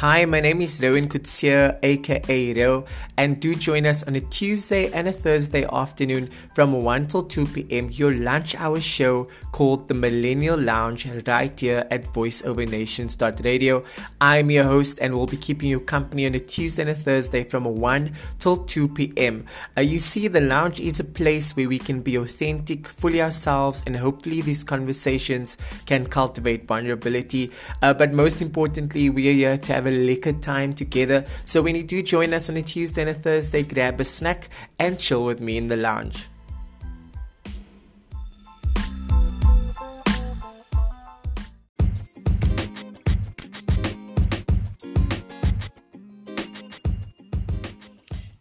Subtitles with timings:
[0.00, 2.86] Hi, my name is Rowan Kutsia, aka Ro,
[3.18, 7.44] and do join us on a Tuesday and a Thursday afternoon from 1 till 2
[7.48, 7.90] p.m.
[7.90, 13.84] your lunch hour show called The Millennial Lounge right here at voiceovernations.radio.
[14.22, 17.44] I'm your host and will be keeping you company on a Tuesday and a Thursday
[17.44, 19.44] from 1 till 2 p.m.
[19.76, 23.82] Uh, you see, the lounge is a place where we can be authentic, fully ourselves,
[23.86, 27.52] and hopefully these conversations can cultivate vulnerability.
[27.82, 31.24] Uh, but most importantly, we are here to have a liquor time together.
[31.44, 34.48] So when you do join us on a Tuesday and a Thursday, grab a snack
[34.78, 36.26] and chill with me in the lounge.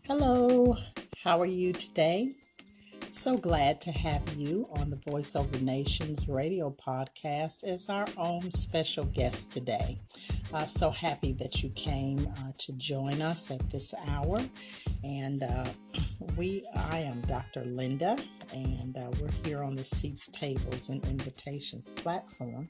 [0.08, 0.75] Hello,
[1.23, 2.34] how are you today?
[3.12, 9.03] So glad to have you on the Voiceover Nations radio podcast as our own special
[9.03, 10.00] guest today.
[10.53, 14.39] Uh, so happy that you came uh, to join us at this hour.
[15.03, 15.66] And uh,
[16.38, 17.66] we, I am Dr.
[17.66, 18.16] Linda,
[18.53, 22.69] and uh, we're here on the Seats, Tables, and Invitations platform.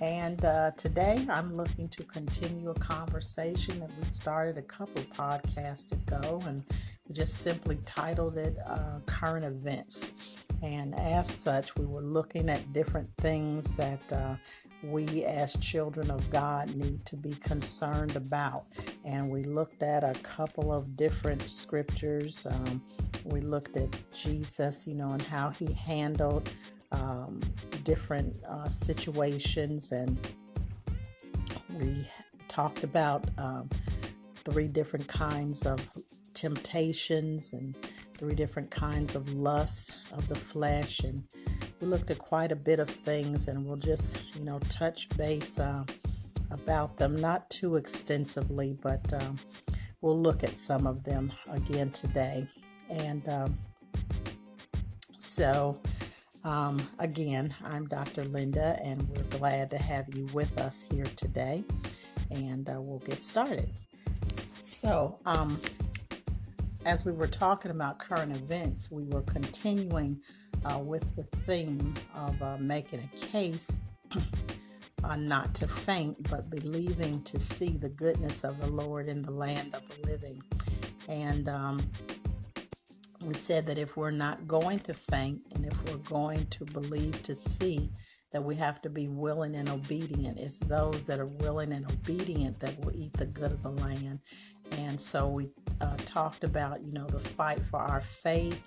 [0.00, 5.92] And uh, today I'm looking to continue a conversation that we started a couple podcasts
[5.92, 6.64] ago, and
[7.12, 10.36] just simply titled it uh, Current Events.
[10.62, 14.36] And as such, we were looking at different things that uh,
[14.82, 18.64] we as children of God need to be concerned about.
[19.04, 22.46] And we looked at a couple of different scriptures.
[22.46, 22.82] Um,
[23.24, 26.50] we looked at Jesus, you know, and how he handled
[26.92, 27.40] um,
[27.84, 29.92] different uh, situations.
[29.92, 30.18] And
[31.78, 32.06] we
[32.48, 33.68] talked about um,
[34.44, 35.80] three different kinds of
[36.36, 37.74] temptations and
[38.14, 41.00] three different kinds of lusts of the flesh.
[41.00, 41.24] And
[41.80, 45.58] we looked at quite a bit of things, and we'll just, you know, touch base
[45.58, 45.84] uh,
[46.50, 49.36] about them, not too extensively, but um,
[50.00, 52.46] we'll look at some of them again today.
[52.88, 53.58] And um,
[55.18, 55.80] so,
[56.44, 58.24] um, again, I'm Dr.
[58.24, 61.64] Linda, and we're glad to have you with us here today.
[62.30, 63.68] And uh, we'll get started.
[64.62, 65.58] So, um,
[66.86, 70.20] as we were talking about current events, we were continuing
[70.64, 73.80] uh, with the theme of uh, making a case
[75.04, 79.32] uh, not to faint, but believing to see the goodness of the Lord in the
[79.32, 80.40] land of the living.
[81.08, 81.80] And um,
[83.20, 87.20] we said that if we're not going to faint and if we're going to believe
[87.24, 87.90] to see,
[88.32, 90.38] that we have to be willing and obedient.
[90.38, 94.20] It's those that are willing and obedient that will eat the good of the land.
[94.72, 95.48] And so we
[95.80, 98.62] uh, talked about, you know, the fight for our faith.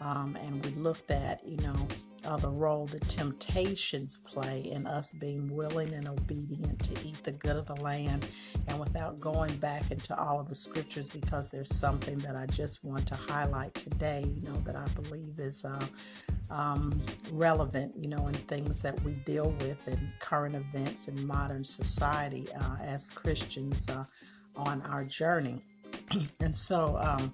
[0.00, 1.88] Um, and we looked at, you know,
[2.24, 7.32] uh, the role the temptations play in us being willing and obedient to eat the
[7.32, 8.26] good of the land.
[8.68, 12.84] And without going back into all of the scriptures, because there's something that I just
[12.84, 15.86] want to highlight today, you know, that I believe is uh,
[16.50, 17.02] um,
[17.32, 22.46] relevant, you know, in things that we deal with in current events in modern society
[22.52, 24.04] uh, as Christians uh,
[24.54, 25.60] on our journey.
[26.40, 27.32] and so, um,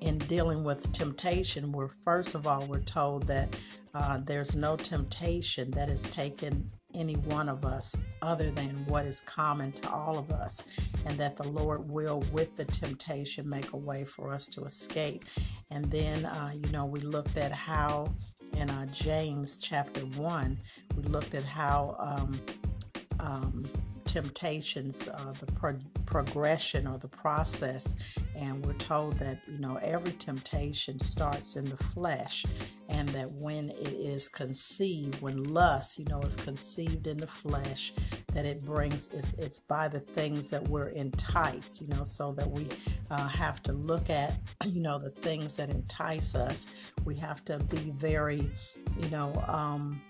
[0.00, 3.54] in dealing with temptation, we're first of all, we're told that
[3.94, 9.20] uh, there's no temptation that has taken any one of us other than what is
[9.20, 10.68] common to all of us,
[11.06, 15.24] and that the Lord will, with the temptation, make a way for us to escape.
[15.70, 18.12] And then, uh, you know, we looked at how
[18.56, 20.58] in uh, James chapter 1,
[20.96, 22.40] we looked at how um,
[23.20, 23.64] um,
[24.04, 27.96] temptations, uh, the pro- progression or the process.
[28.36, 32.44] And we're told that, you know, every temptation starts in the flesh,
[32.88, 37.92] and that when it is conceived, when lust, you know, is conceived in the flesh,
[38.32, 42.50] that it brings, it's, it's by the things that we're enticed, you know, so that
[42.50, 42.66] we
[43.10, 44.34] uh, have to look at,
[44.66, 46.70] you know, the things that entice us.
[47.04, 48.50] We have to be very,
[49.00, 50.00] you know, um,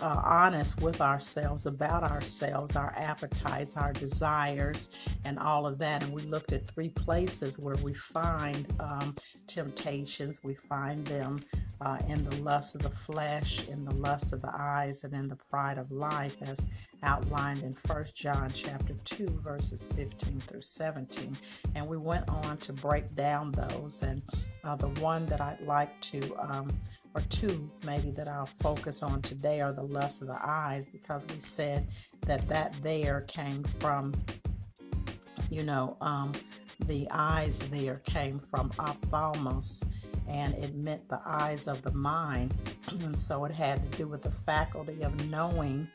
[0.00, 6.02] uh, honest with ourselves about ourselves, our appetites, our desires, and all of that.
[6.02, 9.14] And we looked at three places where we find um,
[9.46, 10.44] temptations.
[10.44, 11.44] We find them
[11.80, 15.28] uh, in the lust of the flesh, in the lust of the eyes, and in
[15.28, 16.70] the pride of life, as
[17.02, 21.36] outlined in First John chapter 2, verses 15 through 17.
[21.74, 24.02] And we went on to break down those.
[24.02, 24.22] And
[24.64, 26.72] uh, the one that I'd like to um,
[27.14, 31.26] or two maybe that I'll focus on today are the lust of the eyes because
[31.28, 31.86] we said
[32.26, 34.14] that that there came from,
[35.50, 36.32] you know, um,
[36.86, 39.92] the eyes there came from ophthalmos
[40.28, 42.52] and it meant the eyes of the mind.
[43.02, 45.88] and so it had to do with the faculty of knowing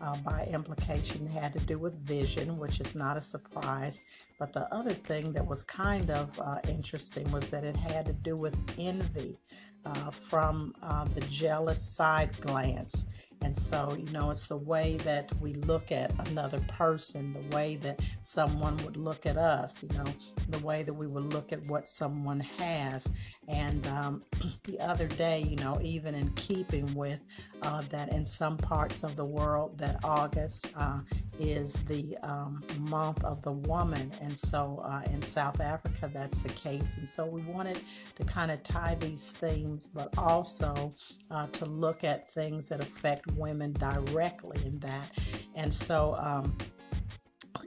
[0.00, 4.04] uh, by implication had to do with vision, which is not a surprise.
[4.38, 8.12] But the other thing that was kind of uh, interesting was that it had to
[8.12, 9.38] do with envy
[9.84, 13.10] uh, from uh, the jealous side glance.
[13.42, 17.76] And so, you know, it's the way that we look at another person, the way
[17.76, 20.04] that someone would look at us, you know,
[20.48, 23.08] the way that we would look at what someone has.
[23.48, 24.22] And um,
[24.64, 27.20] the other day, you know, even in keeping with
[27.62, 31.00] uh, that in some parts of the world, that August uh,
[31.38, 34.10] is the um, month of the woman.
[34.20, 36.98] And so uh, in South Africa, that's the case.
[36.98, 37.80] And so we wanted
[38.16, 40.90] to kind of tie these themes, but also
[41.30, 45.10] uh, to look at things that affect women directly in that.
[45.54, 46.56] And so, um,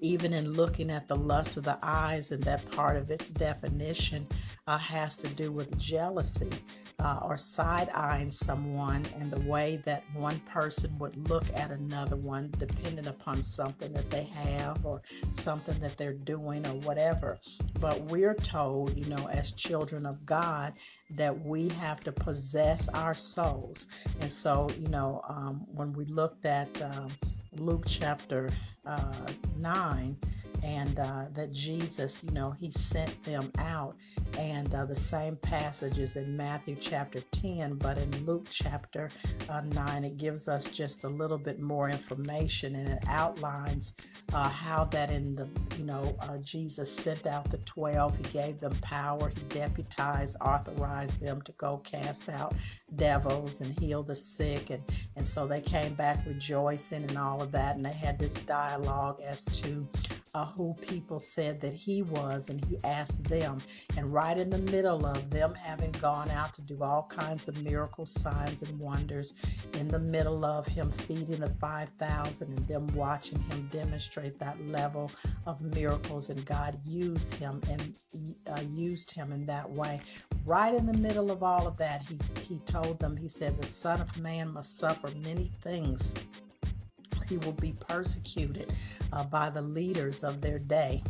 [0.01, 4.25] even in looking at the lust of the eyes and that part of its definition
[4.67, 6.51] uh, has to do with jealousy
[6.99, 12.15] uh, or side eyeing someone and the way that one person would look at another
[12.17, 15.01] one, depending upon something that they have or
[15.31, 17.39] something that they're doing or whatever.
[17.79, 20.73] But we're told, you know, as children of God,
[21.11, 23.89] that we have to possess our souls.
[24.21, 27.09] And so, you know, um, when we looked at um,
[27.53, 28.49] Luke chapter
[28.85, 29.13] uh,
[29.57, 30.17] 9,
[30.63, 33.95] and uh, that Jesus, you know, he sent them out.
[34.37, 39.09] And uh, the same passages in Matthew chapter 10, but in Luke chapter
[39.49, 43.97] uh, 9, it gives us just a little bit more information and it outlines
[44.33, 45.47] uh, how that in the,
[45.77, 51.19] you know, uh, Jesus sent out the 12, he gave them power, he deputized, authorized
[51.19, 52.53] them to go cast out
[52.95, 54.69] devils and heal the sick.
[54.69, 54.83] And,
[55.15, 57.75] and so they came back rejoicing and all of that.
[57.75, 59.87] And they had this dialogue as to
[60.33, 63.59] uh, who people said that he was, and he asked them.
[63.97, 67.61] And right in the middle of them having gone out to do all kinds of
[67.63, 69.39] miracles, signs, and wonders,
[69.73, 75.11] in the middle of him feeding the 5,000 and them watching him demonstrate that level
[75.45, 77.97] of miracles, and God used him and
[78.47, 79.99] uh, used him in that way.
[80.45, 83.67] Right in the middle of all of that, he, he told them, He said, The
[83.67, 86.15] Son of Man must suffer many things
[87.29, 88.73] he will be persecuted
[89.13, 91.01] uh, by the leaders of their day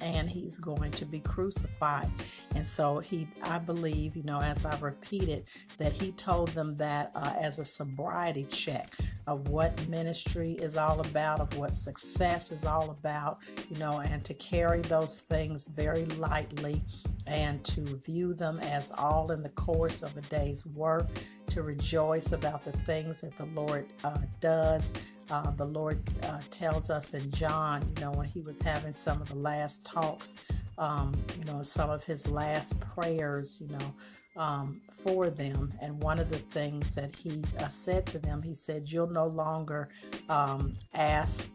[0.00, 2.10] and he's going to be crucified.
[2.54, 5.44] And so he i believe you know as i repeated
[5.76, 8.94] that he told them that uh, as a sobriety check
[9.26, 13.38] of what ministry is all about of what success is all about
[13.68, 16.80] you know and to carry those things very lightly
[17.26, 21.06] and to view them as all in the course of a day's work,
[21.48, 24.94] to rejoice about the things that the Lord uh, does,
[25.30, 29.20] uh, the Lord uh, tells us in John, you know, when he was having some
[29.20, 30.44] of the last talks,
[30.78, 33.94] um, you know, some of his last prayers, you know,
[34.36, 35.72] um, for them.
[35.80, 39.26] And one of the things that he uh, said to them, he said, You'll no
[39.26, 39.88] longer
[40.28, 41.50] um, ask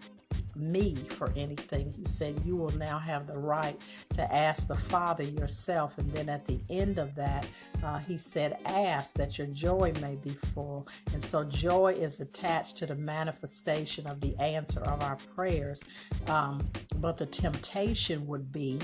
[0.56, 1.92] me for anything.
[1.92, 3.80] He said, You will now have the right
[4.14, 5.98] to ask the Father yourself.
[5.98, 7.48] And then at the end of that,
[7.84, 10.88] uh, he said, Ask that your joy may be full.
[11.14, 15.84] And so joy is attached to the manifestation of the answer of our prayers.
[16.28, 16.68] Um,
[16.98, 18.80] but the temptation would be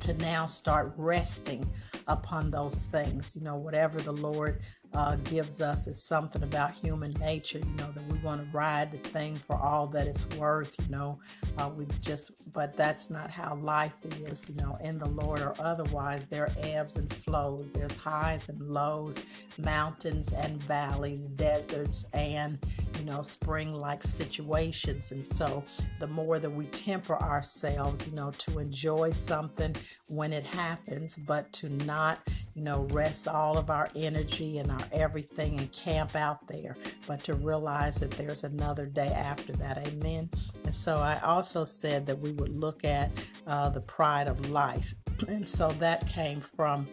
[0.00, 1.64] to now start resting
[2.08, 3.36] upon those things.
[3.36, 4.60] You know, whatever the Lord
[4.94, 8.92] uh, gives us is something about human nature, you know, that we want to ride
[8.92, 11.18] the thing for all that it's worth, you know.
[11.58, 13.94] Uh, we just, but that's not how life
[14.26, 16.28] is, you know, in the Lord or otherwise.
[16.28, 19.26] There are ebbs and flows, there's highs and lows,
[19.58, 22.58] mountains and valleys, deserts and,
[22.98, 25.12] you know, spring like situations.
[25.12, 25.64] And so
[26.00, 29.74] the more that we temper ourselves, you know, to enjoy something
[30.08, 32.20] when it happens, but to not,
[32.54, 37.22] you know, rest all of our energy and our everything and camp out there, but
[37.24, 39.86] to realize that there's another day after that.
[39.86, 40.28] Amen.
[40.64, 43.10] And so I also said that we would look at
[43.46, 44.94] uh, the pride of life.
[45.28, 46.88] And so that came from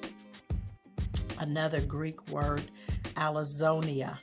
[1.40, 2.70] another Greek word,
[3.16, 4.20] alazonia.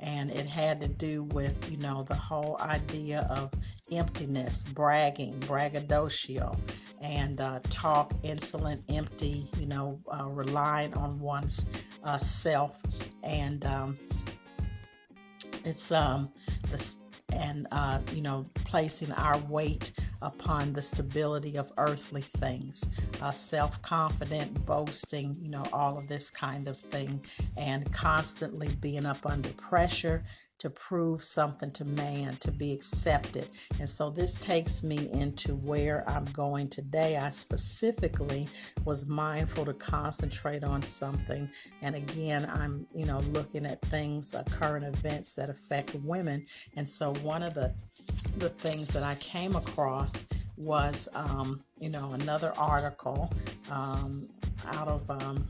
[0.00, 3.50] And it had to do with, you know, the whole idea of
[3.90, 6.56] emptiness, bragging, braggadocio,
[7.00, 11.70] and uh, talk, insolent, empty, you know, uh, relying on one's
[12.04, 12.82] uh, self.
[13.22, 13.96] And um,
[15.64, 16.30] it's um,
[16.70, 16.96] the,
[17.32, 23.80] and, uh, you know, placing our weight upon the stability of earthly things, uh, self
[23.82, 27.20] confident, boasting, you know, all of this kind of thing,
[27.58, 30.24] and constantly being up under pressure
[30.58, 33.48] to prove something to man, to be accepted.
[33.78, 37.16] And so this takes me into where I'm going today.
[37.16, 38.48] I specifically
[38.84, 41.50] was mindful to concentrate on something.
[41.82, 46.46] And again, I'm, you know, looking at things, uh, current events that affect women.
[46.76, 47.74] And so one of the
[48.38, 53.32] the things that I came across was, um, you know, another article
[53.70, 54.28] um,
[54.66, 55.46] out of um,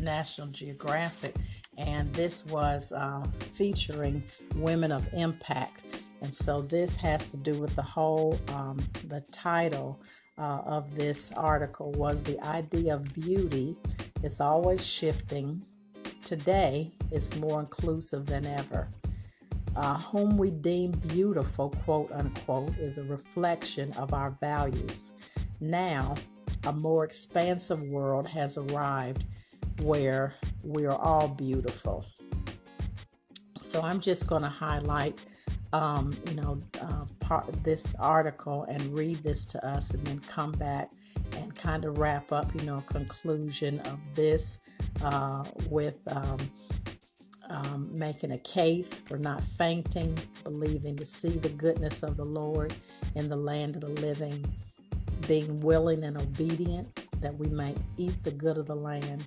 [0.00, 1.34] National Geographic
[1.78, 4.22] and this was uh, featuring
[4.56, 5.84] women of impact.
[6.20, 10.02] And so this has to do with the whole, um, the title
[10.36, 13.76] uh, of this article was the idea of beauty
[14.22, 15.62] is always shifting.
[16.24, 18.88] Today, it's more inclusive than ever.
[19.76, 25.18] Uh, whom we deem beautiful, quote unquote, is a reflection of our values.
[25.60, 26.16] Now,
[26.66, 29.24] a more expansive world has arrived
[29.80, 32.04] where we are all beautiful.
[33.60, 35.20] So I'm just going to highlight,
[35.72, 40.20] um, you know, uh, part of this article and read this to us, and then
[40.20, 40.90] come back
[41.36, 44.60] and kind of wrap up, you know, conclusion of this
[45.02, 46.38] uh, with um,
[47.50, 52.74] um, making a case for not fainting, believing to see the goodness of the Lord
[53.14, 54.44] in the land of the living,
[55.26, 56.88] being willing and obedient
[57.20, 59.26] that we may eat the good of the land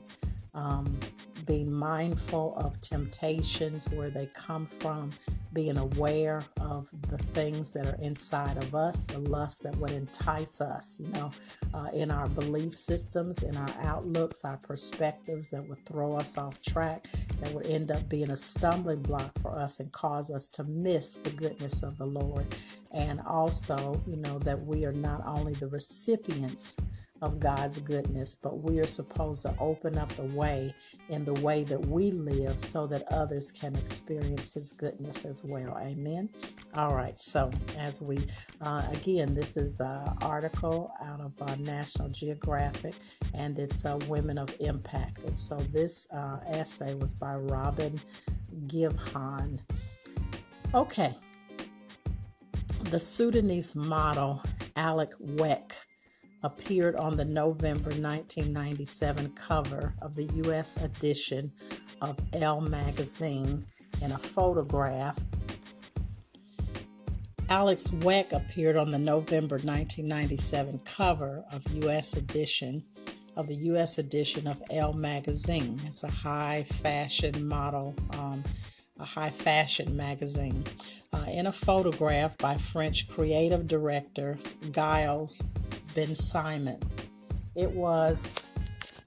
[0.54, 1.00] um,
[1.46, 5.12] being mindful of temptations, where they come from,
[5.54, 10.62] being aware of the things that are inside of us, the lust that would entice
[10.62, 11.32] us, you know,
[11.74, 16.62] uh, in our belief systems, in our outlooks, our perspectives that would throw us off
[16.62, 17.08] track,
[17.40, 21.16] that would end up being a stumbling block for us and cause us to miss
[21.18, 22.46] the goodness of the Lord.
[22.94, 26.78] And also, you know, that we are not only the recipients
[27.22, 30.74] of God's goodness, but we are supposed to open up the way
[31.10, 35.78] in the way that we live so that others can experience His goodness as well.
[35.80, 36.30] Amen.
[36.76, 37.18] All right.
[37.20, 38.20] So, as we,
[38.62, 42.96] uh, again, this is an article out of uh, National Geographic
[43.36, 45.24] and it's uh, Women of Impact.
[45.24, 48.00] And so, this uh, essay was by Robin
[48.66, 49.60] Givhan.
[50.74, 51.14] Okay.
[52.86, 54.42] The Sudanese model,
[54.76, 55.76] Alek Wek
[56.44, 60.78] appeared on the November 1997 cover of the U.S.
[60.78, 61.52] edition
[62.02, 63.64] of Elle magazine
[64.04, 65.24] in a photograph.
[67.50, 72.16] Alex Wek appeared on the November 1997 cover of U.S.
[72.16, 72.84] edition
[73.36, 73.98] of the U.S.
[73.98, 75.80] edition of Elle magazine.
[75.86, 78.44] It's a high fashion model, um,
[79.02, 80.64] a high fashion magazine.
[81.14, 84.38] Uh, in a photograph by French creative director
[84.74, 85.42] Gilles
[85.94, 86.82] Bensimon.
[87.56, 88.48] It was,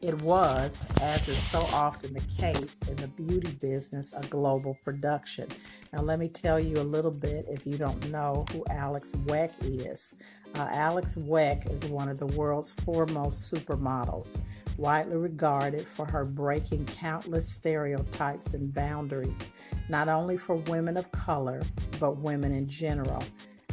[0.03, 5.49] it was, as is so often the case in the beauty business, a global production.
[5.95, 9.53] Now, let me tell you a little bit if you don't know who Alex Wek
[9.63, 10.21] is.
[10.55, 14.43] Uh, Alex Wek is one of the world's foremost supermodels,
[14.77, 19.49] widely regarded for her breaking countless stereotypes and boundaries,
[19.89, 21.63] not only for women of color,
[21.99, 23.23] but women in general.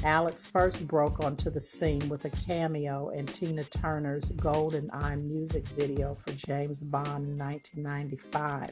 [0.03, 6.15] Alex first broke onto the scene with a cameo in Tina Turner's GoldenEye music video
[6.15, 8.71] for James Bond in 1995.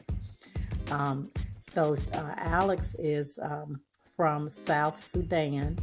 [0.90, 1.28] Um,
[1.60, 3.80] so, uh, Alex is um,
[4.16, 5.78] from South Sudan.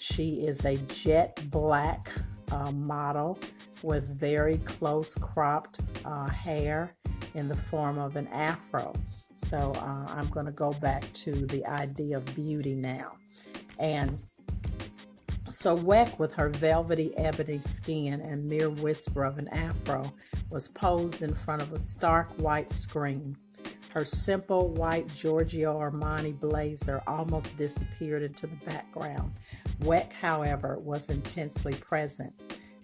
[0.00, 2.10] She is a jet black
[2.50, 3.38] uh, model
[3.82, 6.96] with very close cropped uh, hair
[7.34, 8.94] in the form of an afro.
[9.34, 13.12] So, uh, I'm going to go back to the idea of beauty now.
[13.78, 14.18] And
[15.50, 20.10] so Wek, with her velvety ebony skin and mere whisper of an afro,
[20.48, 23.36] was posed in front of a stark white screen.
[23.92, 29.32] Her simple white Giorgio Armani blazer almost disappeared into the background.
[29.80, 32.32] Wek, however, was intensely present.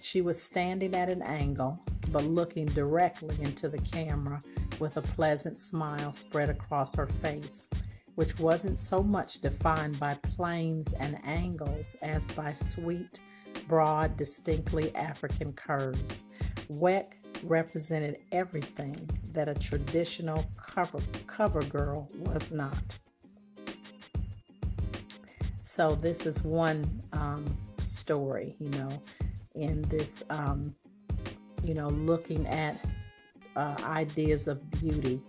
[0.02, 1.80] She was standing at an angle,
[2.12, 4.42] but looking directly into the camera
[4.78, 7.68] with a pleasant smile spread across her face
[8.16, 13.20] which wasn't so much defined by planes and angles as by sweet,
[13.68, 16.30] broad, distinctly African curves.
[16.68, 22.99] Wek represented everything that a traditional cover, cover girl was not.
[25.61, 27.44] So, this is one um,
[27.80, 29.02] story, you know,
[29.54, 30.75] in this, um,
[31.62, 32.82] you know, looking at
[33.56, 35.20] uh, ideas of beauty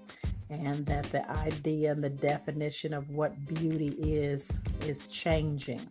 [0.50, 5.82] and that the idea and the definition of what beauty is is changing.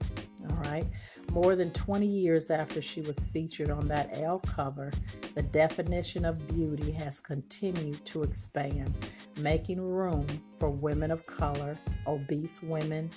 [0.50, 0.87] All right.
[1.31, 4.93] More than 20 years after she was featured on that Elle cover,
[5.35, 8.95] the definition of beauty has continued to expand,
[9.38, 10.26] making room
[10.59, 11.76] for women of color,
[12.07, 13.11] obese women,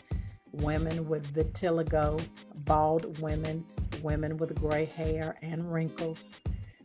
[0.52, 2.22] women with vitiligo,
[2.66, 3.66] bald women,
[4.02, 6.40] women with gray hair and wrinkles.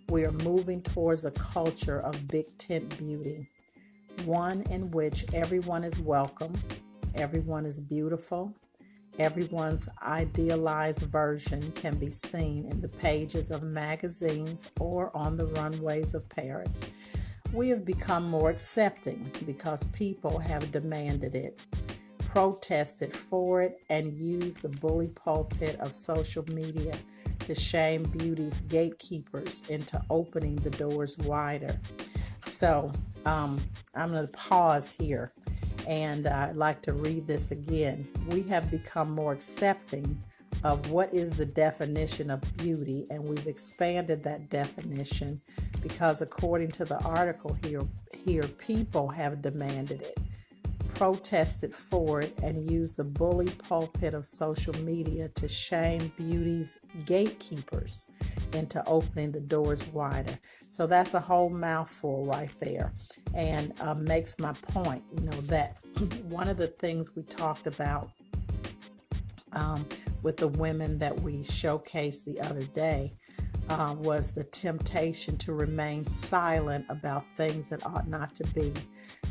[0.08, 3.48] We are moving towards a culture of big tent beauty,
[4.24, 6.52] one in which everyone is welcome,
[7.14, 8.54] everyone is beautiful,
[9.18, 16.14] Everyone's idealized version can be seen in the pages of magazines or on the runways
[16.14, 16.84] of Paris.
[17.52, 21.60] We have become more accepting because people have demanded it,
[22.18, 26.96] protested for it, and used the bully pulpit of social media
[27.40, 31.78] to shame beauty's gatekeepers into opening the doors wider.
[32.42, 32.90] So
[33.26, 33.60] um,
[33.94, 35.30] I'm going to pause here
[35.86, 38.06] and I'd like to read this again.
[38.28, 40.22] We have become more accepting
[40.62, 45.40] of what is the definition of beauty, and we've expanded that definition
[45.82, 47.82] because, according to the article here,
[48.16, 50.18] here people have demanded it
[50.94, 58.12] protested for it and used the bully pulpit of social media to shame beauty's gatekeepers
[58.52, 60.38] into opening the doors wider.
[60.70, 62.92] So that's a whole mouthful right there
[63.34, 65.78] and uh, makes my point, you know, that
[66.28, 68.10] one of the things we talked about
[69.52, 69.86] um,
[70.22, 73.12] with the women that we showcased the other day
[73.68, 78.72] uh, was the temptation to remain silent about things that ought not to be,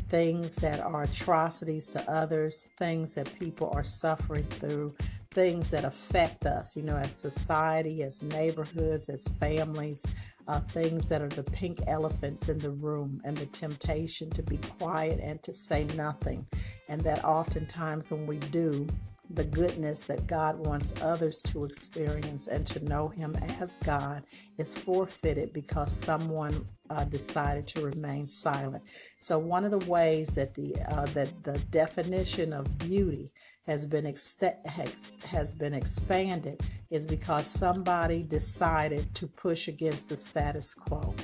[0.08, 4.94] things that are atrocities to others, things that people are suffering through,
[5.30, 10.06] things that affect us, you know, as society, as neighborhoods, as families,
[10.46, 14.58] uh, things that are the pink elephants in the room, and the temptation to be
[14.78, 16.46] quiet and to say nothing.
[16.88, 18.86] And that oftentimes when we do,
[19.30, 24.24] the goodness that God wants others to experience and to know Him as God
[24.58, 26.54] is forfeited because someone
[26.90, 28.84] uh, decided to remain silent.
[29.18, 33.32] So one of the ways that the uh, that the definition of beauty
[33.66, 40.16] has been ex- has, has been expanded is because somebody decided to push against the
[40.16, 41.14] status quo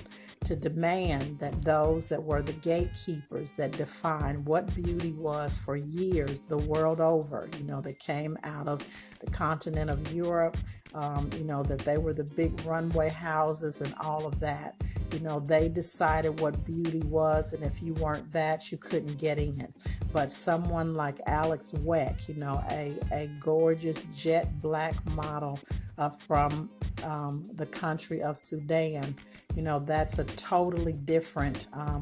[0.45, 6.47] to demand that those that were the gatekeepers that defined what beauty was for years
[6.47, 8.85] the world over, you know, that came out of
[9.21, 10.57] the continent of Europe,
[10.95, 14.75] um, you know, that they were the big runway houses and all of that.
[15.13, 19.39] You know, they decided what beauty was, and if you weren't that, you couldn't get
[19.39, 19.73] in.
[20.13, 25.59] But someone like Alex Wek, you know, a, a gorgeous jet black model
[25.99, 26.71] uh, from
[27.05, 29.15] um, the country of Sudan,
[29.57, 31.67] you know, that's a totally different.
[31.73, 32.01] Um,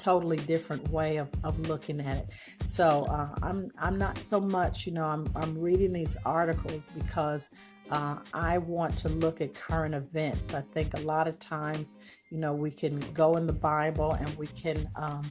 [0.00, 2.26] totally different way of, of looking at it.
[2.64, 7.54] So uh, I'm I'm not so much, you know, I'm I'm reading these articles because
[7.90, 10.54] uh, I want to look at current events.
[10.54, 14.34] I think a lot of times, you know, we can go in the Bible and
[14.36, 15.22] we can um,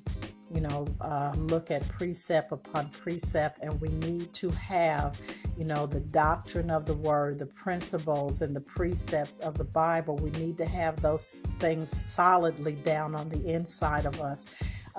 [0.53, 5.19] you know, uh, look at precept upon precept, and we need to have,
[5.57, 10.17] you know, the doctrine of the word, the principles and the precepts of the Bible.
[10.17, 14.47] We need to have those things solidly down on the inside of us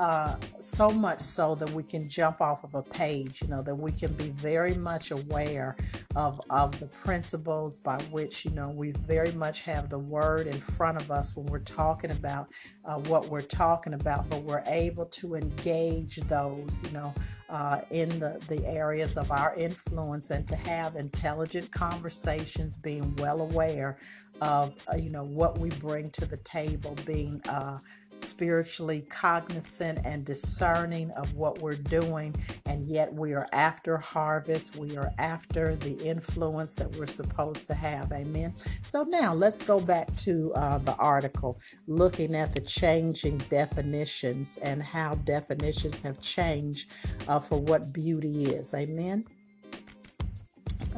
[0.01, 3.75] uh, so much so that we can jump off of a page, you know, that
[3.75, 5.77] we can be very much aware
[6.17, 10.59] of, of the principles by which, you know, we very much have the word in
[10.59, 12.49] front of us when we're talking about
[12.87, 17.15] uh, what we're talking about, but we're able to engage those, you know,
[17.51, 23.43] uh, in the, the areas of our influence and to have intelligent conversations, being well
[23.43, 23.99] aware
[24.41, 27.77] of, uh, you know, what we bring to the table, being uh,
[28.23, 32.35] spiritually cognizant and discerning of what we're doing,
[32.67, 34.77] and yet we are after harvest.
[34.77, 38.13] We are after the influence that we're supposed to have.
[38.13, 38.55] Amen.
[38.85, 44.83] So now let's go back to uh, the article looking at the changing definitions and
[44.83, 46.91] how definitions have changed
[47.29, 48.75] uh, for what beauty is.
[48.75, 49.25] Amen.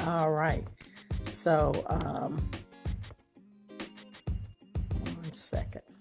[0.01, 0.65] All right.
[1.23, 2.41] So, um,
[5.03, 5.92] one second.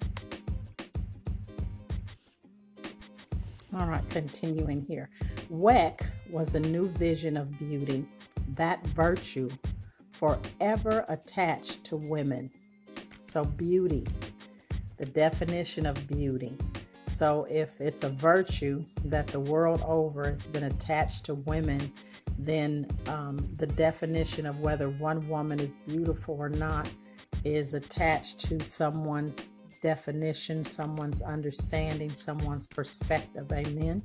[3.73, 5.09] All right, continuing here.
[5.49, 8.05] Wek was a new vision of beauty,
[8.55, 9.49] that virtue
[10.11, 12.51] forever attached to women.
[13.21, 14.05] So, beauty,
[14.97, 16.57] the definition of beauty.
[17.05, 21.93] So, if it's a virtue that the world over has been attached to women,
[22.37, 26.89] then um, the definition of whether one woman is beautiful or not
[27.45, 29.51] is attached to someone's
[29.81, 33.51] definition, someone's understanding, someone's perspective.
[33.51, 34.03] Amen.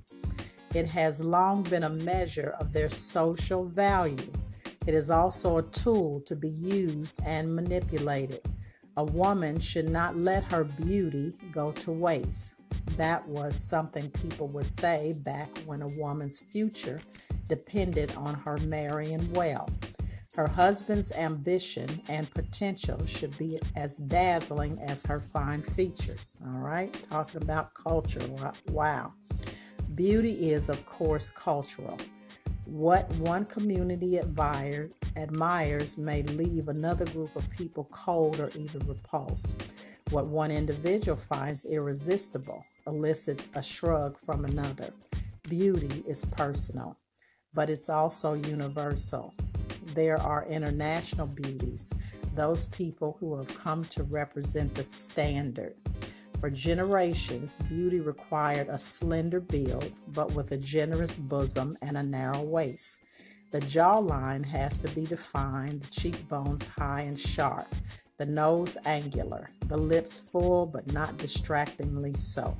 [0.75, 4.33] It has long been a measure of their social value.
[4.87, 8.41] It is also a tool to be used and manipulated.
[8.97, 12.63] A woman should not let her beauty go to waste.
[12.97, 17.01] That was something people would say back when a woman's future
[17.49, 19.69] depended on her marrying well.
[20.37, 26.43] Her husband's ambition and potential should be as dazzling as her fine features.
[26.47, 28.21] All right, talking about culture.
[28.69, 29.15] Wow.
[29.95, 31.97] Beauty is, of course, cultural.
[32.67, 39.73] What one community admire, admires may leave another group of people cold or even repulsed.
[40.11, 44.93] What one individual finds irresistible elicits a shrug from another.
[45.49, 46.99] Beauty is personal,
[47.55, 49.33] but it's also universal
[49.97, 51.93] there are international beauties,
[52.35, 55.75] those people who have come to represent the standard.
[56.39, 62.43] For generations, beauty required a slender build, but with a generous bosom and a narrow
[62.43, 63.05] waist.
[63.53, 67.75] The jawline has to be defined, the cheekbones high and sharp,
[68.19, 72.55] the nose angular, the lips full but not distractingly so.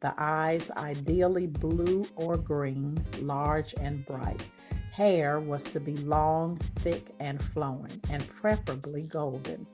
[0.00, 4.46] The eyes ideally blue or green, large and bright.
[4.94, 9.66] Hair was to be long, thick, and flowing, and preferably golden.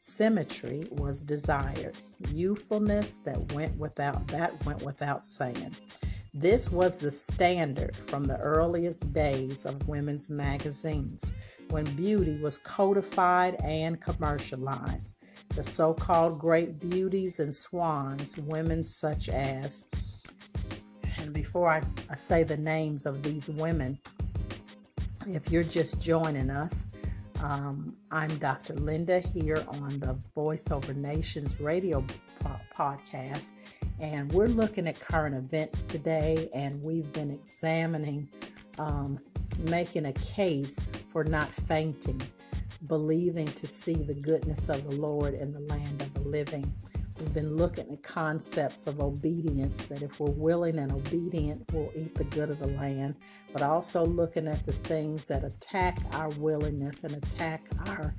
[0.00, 1.94] Symmetry was desired.
[2.30, 5.76] Youthfulness that went without that went without saying.
[6.32, 11.34] This was the standard from the earliest days of women's magazines
[11.68, 15.22] when beauty was codified and commercialized.
[15.50, 19.90] The so called great beauties and swans, women such as,
[21.18, 23.98] and before I, I say the names of these women,
[25.28, 26.92] if you're just joining us,
[27.42, 28.74] um, I'm Dr.
[28.74, 32.04] Linda here on the Voice Over Nations radio
[32.40, 33.52] po- podcast,
[34.00, 38.28] and we're looking at current events today, and we've been examining
[38.78, 39.18] um,
[39.58, 42.20] making a case for not fainting,
[42.86, 46.72] believing to see the goodness of the Lord in the land of the living.
[47.22, 52.16] We've been looking at concepts of obedience that if we're willing and obedient, we'll eat
[52.16, 53.14] the good of the land,
[53.52, 58.16] but also looking at the things that attack our willingness and attack our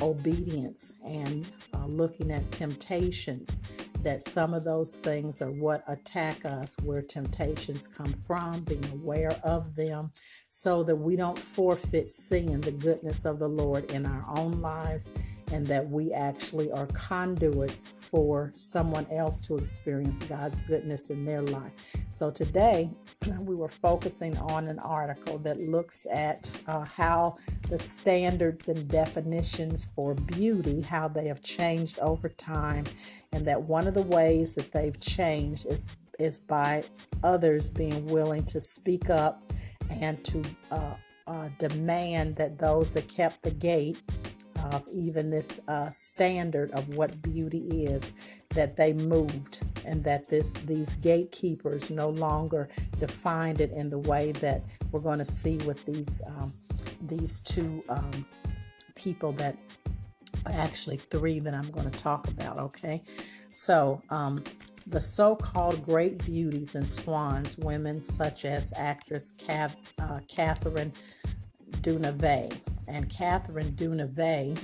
[0.00, 3.62] obedience and uh, looking at temptations
[4.02, 9.38] that some of those things are what attack us, where temptations come from, being aware
[9.44, 10.10] of them,
[10.50, 15.18] so that we don't forfeit seeing the goodness of the Lord in our own lives
[15.52, 21.42] and that we actually are conduits for someone else to experience God's goodness in their
[21.42, 21.72] life.
[22.10, 22.90] So today,
[23.40, 27.36] we were focusing on an article that looks at uh, how
[27.68, 32.84] the standards and definitions for beauty, how they have changed over time,
[33.32, 35.88] and that one of the ways that they've changed is
[36.18, 36.82] is by
[37.22, 39.42] others being willing to speak up
[39.90, 40.94] and to uh,
[41.26, 43.98] uh, demand that those that kept the gate
[44.72, 48.14] of even this uh, standard of what beauty is
[48.50, 54.32] that they moved and that this these gatekeepers no longer defined it in the way
[54.32, 56.52] that we're going to see with these um,
[57.02, 58.26] these two um,
[58.94, 59.56] people that
[60.46, 63.02] actually three that I'm going to talk about okay?
[63.50, 64.44] So um,
[64.86, 70.92] the so-called great beauties and swans women such as actress uh, Catherine
[71.80, 72.56] Deneuve
[72.88, 74.56] and Catherine Deneuve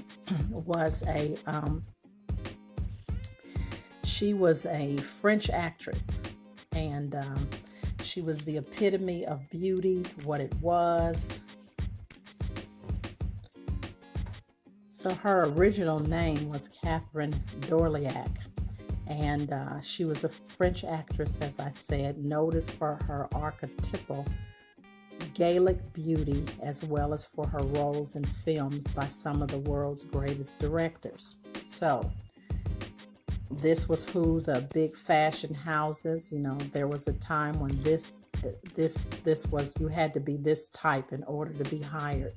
[0.50, 1.85] was a um,
[4.04, 6.24] she was a French actress,
[6.72, 7.48] and um,
[8.02, 11.37] she was the epitome of beauty, what it was.
[14.88, 17.32] So her original name was Catherine
[17.62, 18.30] Dorléac,
[19.08, 24.24] and uh, she was a French actress, as I said, noted for her archetypal
[25.34, 30.04] Gallic beauty as well as for her roles in films by some of the world's
[30.04, 31.36] greatest directors.
[31.62, 32.10] So,
[33.50, 38.21] this was who the big fashion houses, you know, there was a time when this
[38.74, 42.33] this this was you had to be this type in order to be hired.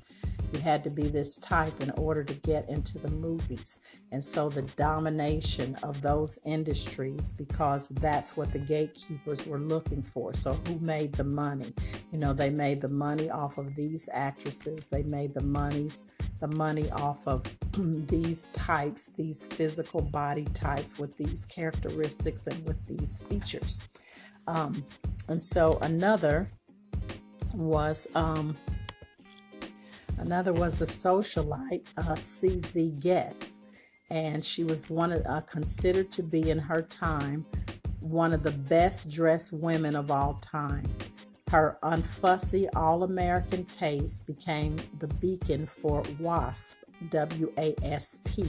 [0.54, 3.80] You had to be this type in order to get into the movies.
[4.12, 10.34] And so the domination of those industries, because that's what the gatekeepers were looking for.
[10.34, 11.74] So who made the money?
[12.12, 16.48] You know, they made the money off of these actresses, they made the monies the
[16.48, 17.44] money off of
[18.08, 23.90] these types, these physical body types with these characteristics and with these features.
[24.48, 24.84] Um,
[25.30, 26.48] and so another
[27.54, 28.58] was um,
[30.18, 33.60] Another was the socialite uh, CZ Guest,
[34.10, 37.46] and she was one of, uh, considered to be in her time
[38.00, 40.86] one of the best dressed women of all time.
[41.50, 48.46] Her unfussy, all American taste became the beacon for WASP, W A S P,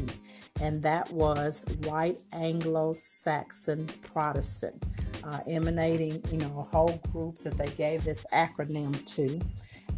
[0.60, 4.82] and that was White Anglo Saxon Protestant,
[5.24, 9.40] uh, emanating, you know, a whole group that they gave this acronym to,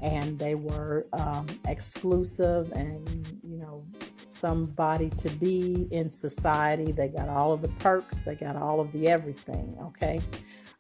[0.03, 3.85] and they were um, exclusive and, you know,
[4.25, 6.93] somebody to be in society.
[6.93, 10.21] They got all of the perks, they got all of the everything, okay?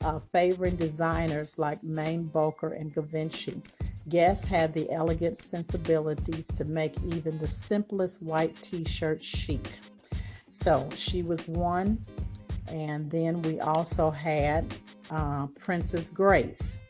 [0.04, 3.60] Uh, favoring designers like Mainbocher and Givenchy.
[4.08, 9.78] Guest had the elegant sensibilities to make even the simplest white t shirt chic.
[10.48, 12.04] So she was one.
[12.68, 14.74] And then we also had
[15.10, 16.84] uh, Princess Grace.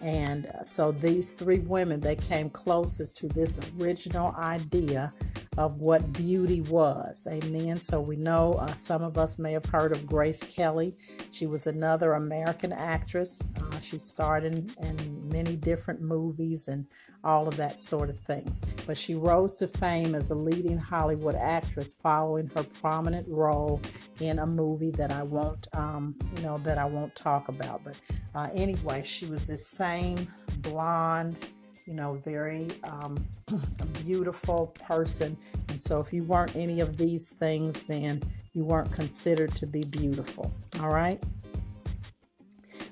[0.00, 5.12] And uh, so these three women, they came closest to this original idea
[5.56, 7.26] of what beauty was.
[7.30, 7.80] Amen.
[7.80, 10.94] So we know uh, some of us may have heard of Grace Kelly.
[11.30, 13.42] She was another American actress.
[13.58, 16.86] Uh, she starred in, in many different movies and
[17.24, 18.54] all of that sort of thing.
[18.86, 23.80] But she rose to fame as a leading Hollywood actress following her prominent role
[24.20, 27.82] in a movie that I won't, um, you know, that I won't talk about.
[27.82, 27.96] But
[28.34, 30.26] uh, anyway, she was this same
[30.62, 31.38] blonde
[31.86, 33.24] you know, very um,
[34.04, 35.36] beautiful person.
[35.68, 38.20] And so, if you weren't any of these things, then
[38.54, 40.52] you weren't considered to be beautiful.
[40.80, 41.22] All right.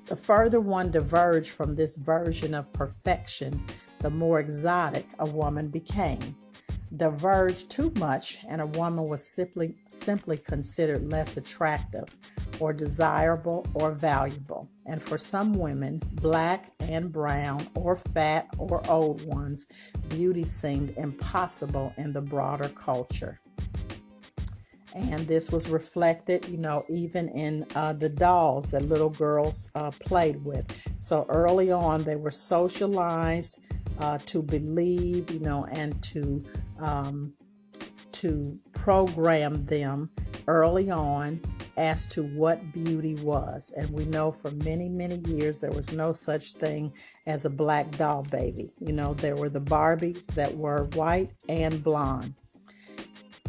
[0.05, 3.61] The further one diverged from this version of perfection,
[3.99, 6.37] the more exotic a woman became.
[6.95, 12.05] Diverged too much, and a woman was simply simply considered less attractive
[12.59, 14.69] or desirable or valuable.
[14.85, 21.93] And for some women, black and brown or fat or old ones, beauty seemed impossible
[21.97, 23.39] in the broader culture.
[24.93, 29.91] And this was reflected, you know, even in uh, the dolls that little girls uh,
[29.91, 30.65] played with.
[30.99, 33.65] So early on, they were socialized
[33.99, 36.43] uh, to believe, you know, and to
[36.79, 37.33] um,
[38.15, 40.09] to program them
[40.47, 41.41] early on
[41.77, 43.73] as to what beauty was.
[43.75, 46.93] And we know for many, many years there was no such thing
[47.27, 48.71] as a black doll baby.
[48.79, 52.33] You know, there were the Barbies that were white and blonde.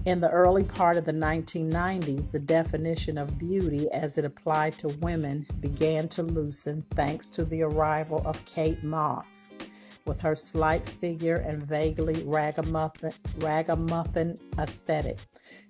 [0.06, 4.88] In the early part of the 1990s, the definition of beauty as it applied to
[4.88, 9.56] women began to loosen thanks to the arrival of Kate Moss.
[10.06, 15.18] With her slight figure and vaguely ragamuffin, ragamuffin aesthetic,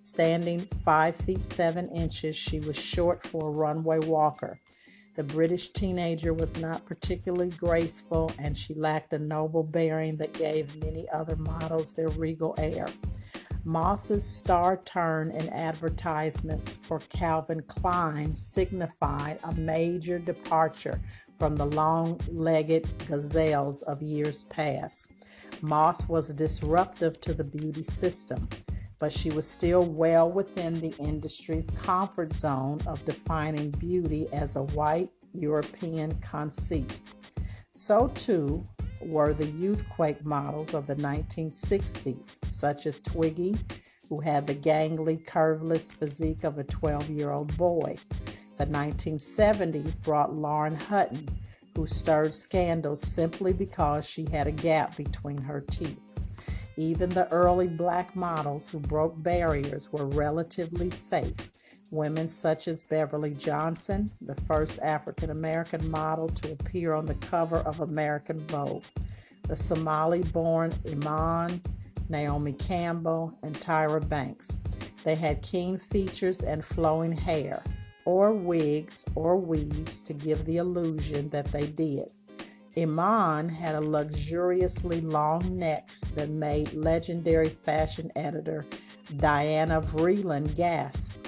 [0.06, 4.60] Standing 5 feet 7 inches, she was short for a runway walker.
[5.16, 10.80] The British teenager was not particularly graceful, and she lacked a noble bearing that gave
[10.80, 12.86] many other models their regal air.
[13.66, 21.00] Moss's star turn in advertisements for Calvin Klein signified a major departure
[21.38, 25.12] from the long legged gazelles of years past.
[25.60, 28.48] Moss was disruptive to the beauty system
[28.98, 34.62] but she was still well within the industry's comfort zone of defining beauty as a
[34.62, 37.00] white European conceit.
[37.72, 38.66] So, too,
[39.08, 43.56] were the youthquake models of the 1960s, such as Twiggy,
[44.08, 47.96] who had the gangly, curveless physique of a 12 year old boy.
[48.58, 51.28] The 1970s brought Lauren Hutton,
[51.74, 56.00] who stirred scandals simply because she had a gap between her teeth.
[56.78, 61.50] Even the early black models who broke barriers were relatively safe.
[61.90, 67.58] Women such as Beverly Johnson, the first African American model to appear on the cover
[67.58, 68.84] of American Vogue,
[69.46, 71.60] the Somali born Iman,
[72.08, 74.60] Naomi Campbell, and Tyra Banks.
[75.04, 77.62] They had keen features and flowing hair,
[78.04, 82.10] or wigs or weaves to give the illusion that they did.
[82.76, 88.66] Iman had a luxuriously long neck that made legendary fashion editor
[89.18, 91.26] Diana Vreeland gasp.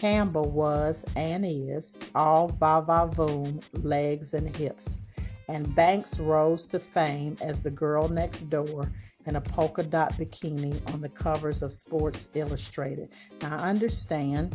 [0.00, 5.02] Campbell was and is all va va voom, legs and hips.
[5.46, 8.90] And Banks rose to fame as the girl next door
[9.26, 13.10] in a polka dot bikini on the covers of Sports Illustrated.
[13.42, 14.54] Now, I understand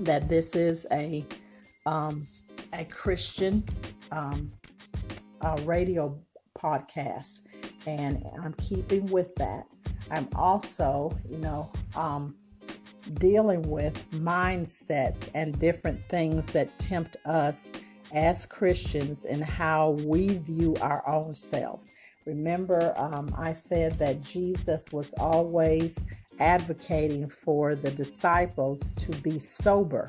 [0.00, 1.24] that this is a
[1.86, 2.26] um,
[2.74, 3.64] a Christian
[4.10, 4.52] um,
[5.40, 6.20] uh, radio
[6.54, 7.46] podcast,
[7.86, 9.64] and I'm keeping with that.
[10.10, 12.34] I'm also, you know, um,
[13.14, 17.72] dealing with mindsets and different things that tempt us
[18.14, 21.94] as Christians and how we view our own selves.
[22.26, 26.06] Remember, um, I said that Jesus was always
[26.38, 30.08] advocating for the disciples to be sober.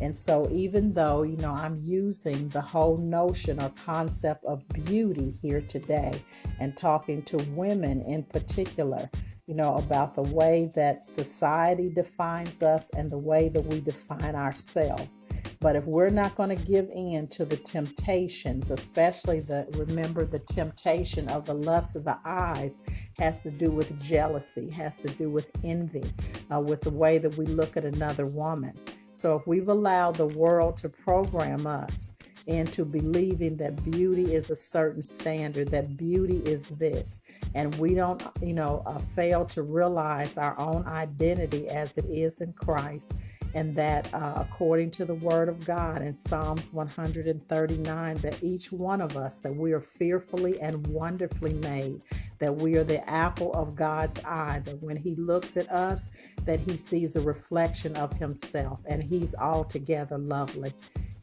[0.00, 5.32] And so, even though, you know, I'm using the whole notion or concept of beauty
[5.42, 6.22] here today
[6.60, 9.10] and talking to women in particular,
[9.46, 14.34] you know, about the way that society defines us and the way that we define
[14.34, 15.26] ourselves.
[15.60, 20.38] But if we're not going to give in to the temptations, especially the, remember, the
[20.38, 22.82] temptation of the lust of the eyes
[23.18, 26.04] has to do with jealousy, has to do with envy,
[26.52, 28.78] uh, with the way that we look at another woman.
[29.12, 34.56] So if we've allowed the world to program us, into believing that beauty is a
[34.56, 37.22] certain standard, that beauty is this.
[37.54, 42.40] And we don't, you know, uh, fail to realize our own identity as it is
[42.40, 43.14] in Christ.
[43.54, 49.00] And that uh, according to the word of God in Psalms 139, that each one
[49.00, 52.00] of us, that we are fearfully and wonderfully made,
[52.40, 56.10] that we are the apple of God's eye, that when He looks at us,
[56.46, 60.72] that He sees a reflection of Himself, and He's altogether lovely.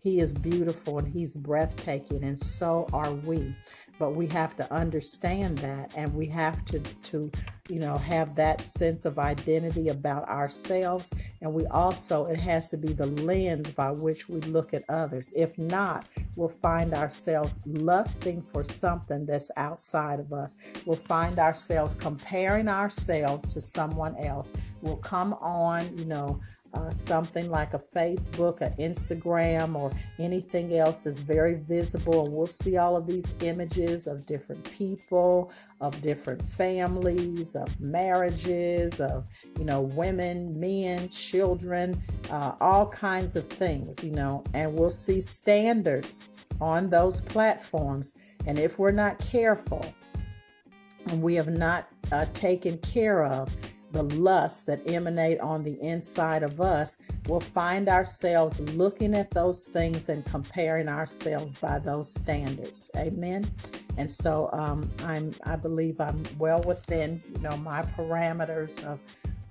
[0.01, 3.55] He is beautiful and He's breathtaking, and so are we.
[3.99, 7.31] But we have to understand that, and we have to, to,
[7.69, 11.13] you know, have that sense of identity about ourselves.
[11.41, 15.33] And we also, it has to be the lens by which we look at others.
[15.33, 20.57] If not, we'll find ourselves lusting for something that's outside of us.
[20.83, 24.57] We'll find ourselves comparing ourselves to someone else.
[24.81, 26.39] We'll come on, you know,
[26.73, 32.25] uh, something like a Facebook, an Instagram, or anything else that's very visible.
[32.25, 38.99] And we'll see all of these images of different people, of different families, of marriages,
[38.99, 39.25] of,
[39.57, 45.19] you know, women, men, children, uh, all kinds of things, you know, and we'll see
[45.19, 48.17] standards on those platforms.
[48.45, 49.85] And if we're not careful,
[51.07, 53.49] and we have not uh, taken care of
[53.91, 59.65] the lusts that emanate on the inside of us, we'll find ourselves looking at those
[59.65, 62.91] things and comparing ourselves by those standards.
[62.97, 63.49] Amen.
[63.97, 68.99] And so um, I'm, I believe I'm well within, you know, my parameters of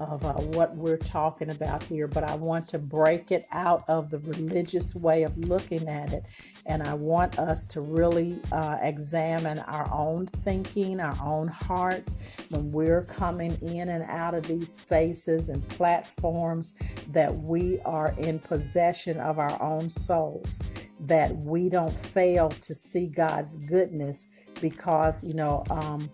[0.00, 4.10] of uh, what we're talking about here, but I want to break it out of
[4.10, 6.24] the religious way of looking at it.
[6.64, 12.72] And I want us to really uh, examine our own thinking, our own hearts when
[12.72, 16.78] we're coming in and out of these spaces and platforms,
[17.12, 20.62] that we are in possession of our own souls,
[21.00, 26.10] that we don't fail to see God's goodness because, you know, um,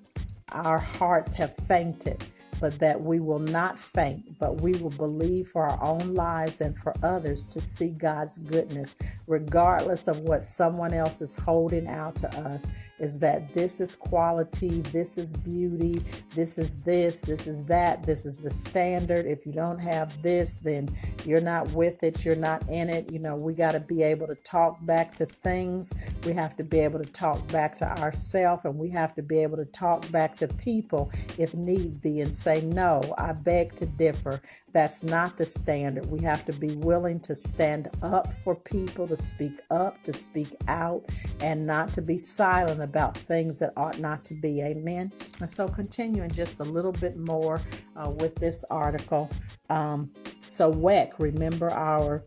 [0.53, 2.25] our hearts have fainted
[2.61, 6.77] but that we will not faint, but we will believe for our own lives and
[6.77, 12.29] for others to see God's goodness, regardless of what someone else is holding out to
[12.41, 12.71] us.
[12.99, 16.01] Is that this is quality, this is beauty,
[16.35, 19.27] this is this, this is that, this is the standard.
[19.27, 20.89] If you don't have this, then
[21.25, 23.13] you're not with it, you're not in it.
[23.13, 26.65] You know, we got to be able to talk back to things, we have to
[26.65, 30.11] be able to talk back to ourselves, and we have to be able to talk
[30.11, 32.21] back to people if need be.
[32.21, 34.41] And say, no, I beg to differ.
[34.71, 36.09] That's not the standard.
[36.09, 40.55] We have to be willing to stand up for people, to speak up, to speak
[40.69, 41.03] out,
[41.41, 44.63] and not to be silent about things that ought not to be.
[44.63, 45.11] Amen.
[45.41, 47.61] And so, continuing just a little bit more
[47.97, 49.29] uh, with this article.
[49.69, 50.13] Um,
[50.45, 52.23] so, Wek, remember our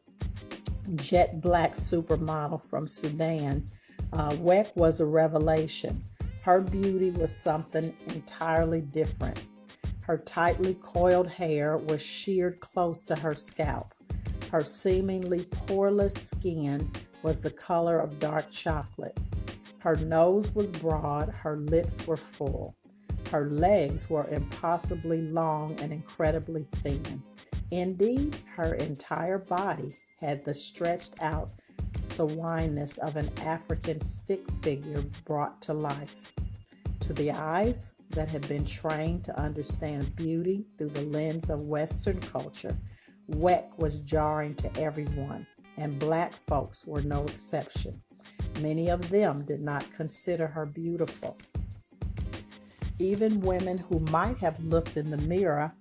[0.95, 3.65] jet black supermodel from Sudan.
[4.11, 6.03] Uh, Wek was a revelation.
[6.41, 9.41] Her beauty was something entirely different.
[10.09, 13.93] Her tightly coiled hair was sheared close to her scalp.
[14.51, 16.91] Her seemingly poreless skin
[17.21, 19.15] was the color of dark chocolate.
[19.77, 22.75] Her nose was broad, her lips were full.
[23.29, 27.21] Her legs were impossibly long and incredibly thin.
[27.69, 31.51] Indeed, her entire body had the stretched out
[32.01, 36.33] swineness of an African stick figure brought to life.
[37.01, 42.19] To the eyes, that had been trained to understand beauty through the lens of Western
[42.19, 42.75] culture,
[43.27, 45.45] Wek was jarring to everyone,
[45.77, 48.01] and black folks were no exception.
[48.61, 51.37] Many of them did not consider her beautiful.
[52.97, 55.71] Even women who might have looked in the mirror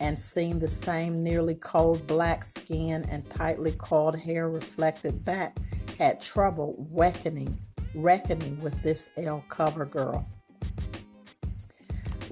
[0.00, 5.56] and seen the same nearly cold black skin and tightly coiled hair reflected back
[5.98, 7.56] had trouble reckoning,
[7.94, 10.26] reckoning with this Elle cover girl.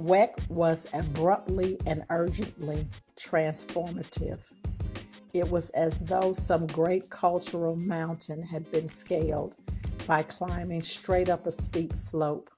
[0.01, 4.39] Wek was abruptly and urgently transformative.
[5.35, 9.55] It was as though some great cultural mountain had been scaled
[10.07, 12.49] by climbing straight up a steep slope,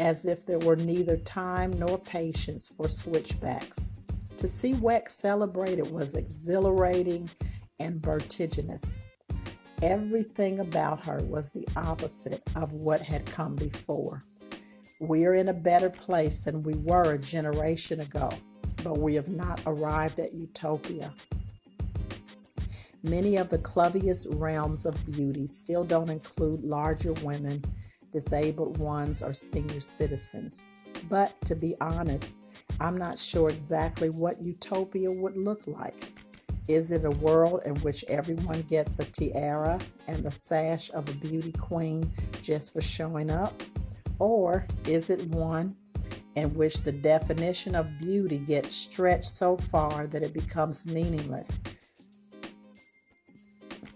[0.00, 3.96] as if there were neither time nor patience for switchbacks.
[4.38, 7.30] To see Wek celebrated was exhilarating
[7.78, 9.06] and vertiginous.
[9.80, 14.24] Everything about her was the opposite of what had come before.
[15.02, 18.30] We're in a better place than we were a generation ago,
[18.84, 21.12] but we have not arrived at utopia.
[23.02, 27.64] Many of the clubbiest realms of beauty still don't include larger women,
[28.12, 30.66] disabled ones, or senior citizens.
[31.08, 32.38] But to be honest,
[32.78, 36.12] I'm not sure exactly what utopia would look like.
[36.68, 41.14] Is it a world in which everyone gets a tiara and the sash of a
[41.14, 42.08] beauty queen
[42.40, 43.60] just for showing up?
[44.22, 45.74] Or is it one
[46.36, 51.60] in which the definition of beauty gets stretched so far that it becomes meaningless?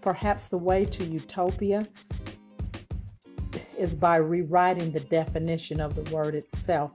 [0.00, 1.86] Perhaps the way to utopia
[3.78, 6.90] is by rewriting the definition of the word itself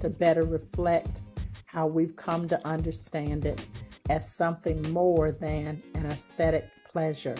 [0.00, 1.20] to better reflect
[1.66, 3.66] how we've come to understand it
[4.08, 7.36] as something more than an aesthetic pleasure.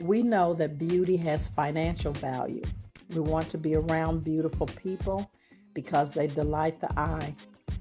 [0.00, 2.62] We know that beauty has financial value.
[3.10, 5.30] We want to be around beautiful people
[5.74, 7.34] because they delight the eye,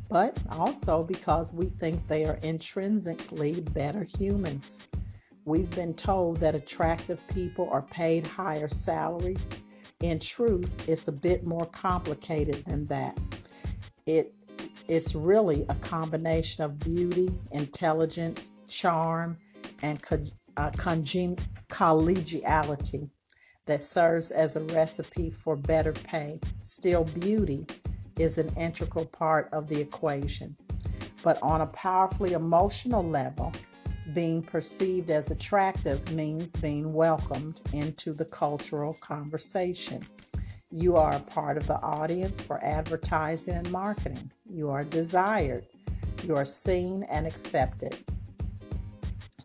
[0.09, 4.87] but also because we think they are intrinsically better humans.
[5.45, 9.55] We've been told that attractive people are paid higher salaries.
[10.01, 13.17] In truth, it's a bit more complicated than that.
[14.05, 14.33] It
[14.87, 19.37] it's really a combination of beauty, intelligence, charm,
[19.81, 20.01] and
[20.57, 21.39] uh, congen-
[21.69, 23.09] collegiality
[23.65, 26.39] that serves as a recipe for better pay.
[26.61, 27.65] Still, beauty
[28.17, 30.55] is an integral part of the equation.
[31.23, 33.53] But on a powerfully emotional level,
[34.13, 40.05] being perceived as attractive means being welcomed into the cultural conversation.
[40.71, 44.31] You are a part of the audience for advertising and marketing.
[44.49, 45.65] You are desired.
[46.23, 47.97] You are seen and accepted.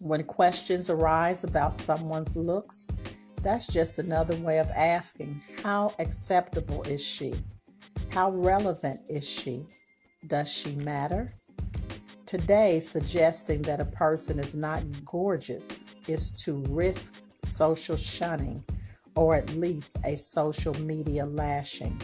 [0.03, 2.91] When questions arise about someone's looks,
[3.41, 7.35] that's just another way of asking how acceptable is she?
[8.11, 9.65] How relevant is she?
[10.27, 11.33] Does she matter?
[12.27, 18.65] Today, suggesting that a person is not gorgeous is to risk social shunning
[19.15, 22.03] or at least a social media lashing.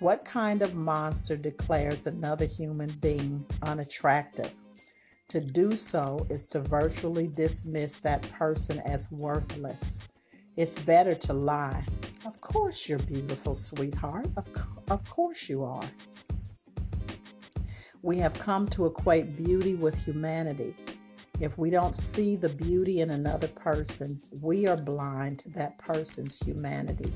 [0.00, 4.52] What kind of monster declares another human being unattractive?
[5.30, 10.00] To do so is to virtually dismiss that person as worthless.
[10.56, 11.86] It's better to lie.
[12.26, 14.26] Of course, you're beautiful, sweetheart.
[14.36, 15.84] Of, co- of course, you are.
[18.02, 20.74] We have come to equate beauty with humanity.
[21.38, 26.40] If we don't see the beauty in another person, we are blind to that person's
[26.40, 27.12] humanity.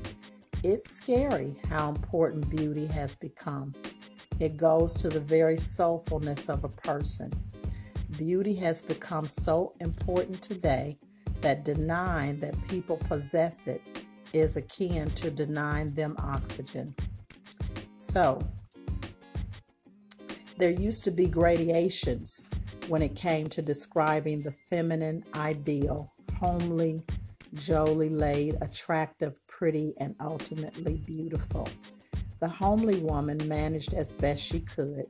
[0.63, 3.75] It's scary how important beauty has become.
[4.39, 7.29] It goes to the very soulfulness of a person.
[8.17, 10.97] Beauty has become so important today
[11.41, 13.81] that denying that people possess it
[14.33, 16.95] is akin to denying them oxygen.
[17.93, 18.41] So,
[20.57, 22.51] there used to be gradations
[22.87, 27.01] when it came to describing the feminine ideal homely,
[27.53, 31.67] jolie laide, attractive, pretty, and ultimately beautiful.
[32.39, 35.05] The homely woman managed as best she could.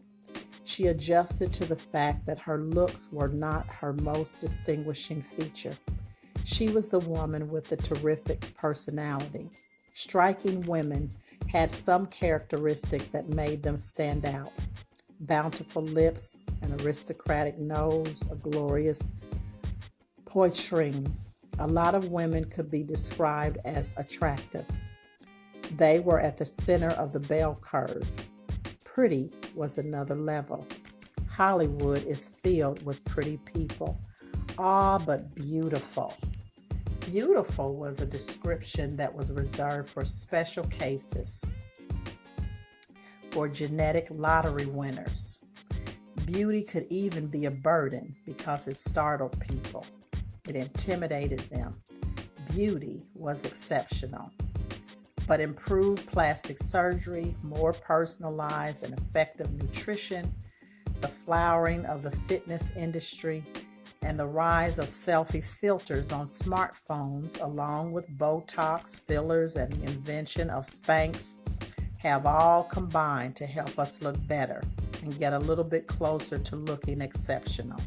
[0.66, 5.78] She adjusted to the fact that her looks were not her most distinguishing feature.
[6.44, 9.50] She was the woman with a terrific personality.
[9.94, 11.12] Striking women
[11.48, 14.52] had some characteristic that made them stand out
[15.22, 19.16] bountiful lips, an aristocratic nose, a glorious
[20.26, 21.10] poitrine.
[21.60, 24.66] A lot of women could be described as attractive.
[25.78, 28.08] They were at the center of the bell curve.
[28.84, 30.68] Pretty was another level.
[31.30, 34.00] Hollywood is filled with pretty people.
[34.58, 36.14] Ah, but beautiful.
[37.02, 41.46] Beautiful was a description that was reserved for special cases
[43.36, 45.48] for genetic lottery winners.
[46.26, 49.86] Beauty could even be a burden because it startled people,
[50.48, 51.76] it intimidated them.
[52.54, 54.32] Beauty was exceptional.
[55.28, 60.34] But improved plastic surgery, more personalized and effective nutrition,
[61.02, 63.44] the flowering of the fitness industry,
[64.02, 70.50] and the rise of selfie filters on smartphones, along with Botox, fillers, and the invention
[70.52, 71.38] of Spanx
[71.98, 74.62] have all combined to help us look better
[75.02, 77.80] and get a little bit closer to looking exceptional.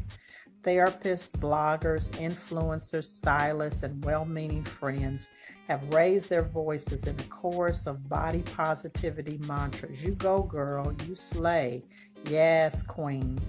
[0.63, 5.29] Therapists, bloggers, influencers, stylists, and well meaning friends
[5.67, 10.03] have raised their voices in a chorus of body positivity mantras.
[10.03, 11.83] You go, girl, you slay.
[12.25, 13.39] Yes, queen.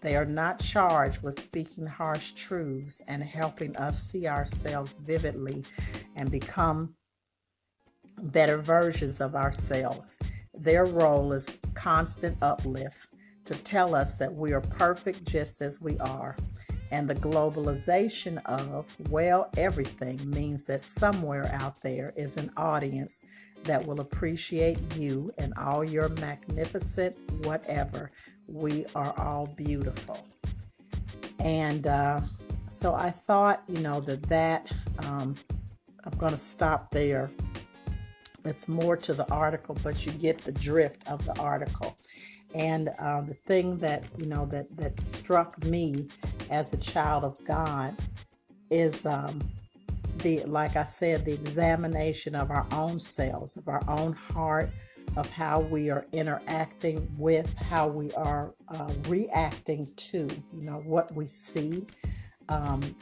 [0.00, 5.64] They are not charged with speaking harsh truths and helping us see ourselves vividly
[6.16, 6.94] and become
[8.18, 10.18] better versions of ourselves.
[10.54, 13.06] Their role is constant uplift
[13.50, 16.36] to tell us that we are perfect just as we are.
[16.92, 23.26] And the globalization of, well, everything means that somewhere out there is an audience
[23.64, 28.12] that will appreciate you and all your magnificent whatever.
[28.46, 30.24] We are all beautiful.
[31.40, 32.20] And uh,
[32.68, 35.34] so I thought, you know, that that, um,
[36.04, 37.32] I'm going to stop there.
[38.44, 41.96] It's more to the article, but you get the drift of the article.
[42.54, 46.08] And uh, the thing that you know that that struck me
[46.50, 47.96] as a child of God
[48.70, 49.40] is um,
[50.18, 54.70] the like I said, the examination of our own selves, of our own heart,
[55.16, 61.12] of how we are interacting with, how we are uh, reacting to, you know, what
[61.14, 61.86] we see,
[62.48, 62.94] um,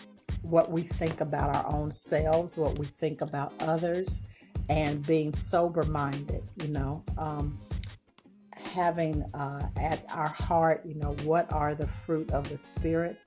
[0.42, 4.28] what we think about our own selves, what we think about others,
[4.70, 7.02] and being sober minded, you know.
[7.16, 7.58] Um,
[8.78, 13.18] having uh, at our heart, you know, what are the fruit of the Spirit,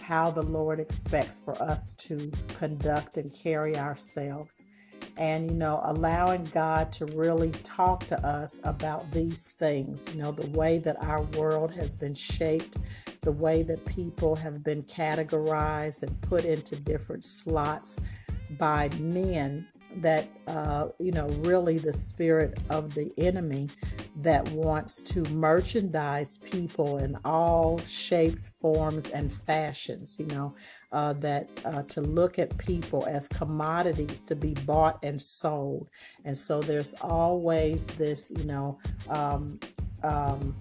[0.00, 4.70] how the Lord expects for us to conduct and carry ourselves,
[5.16, 10.30] and, you know, allowing God to really talk to us about these things, you know,
[10.30, 12.76] the way that our world has been shaped,
[13.22, 18.00] the way that people have been categorized and put into different slots
[18.56, 19.66] by men
[19.96, 23.68] that uh, you know really the spirit of the enemy
[24.16, 30.54] that wants to merchandise people in all shapes forms and fashions you know
[30.92, 35.88] uh, that uh, to look at people as commodities to be bought and sold.
[36.24, 38.78] And so there's always this you know
[39.08, 39.58] um,
[40.02, 40.54] um,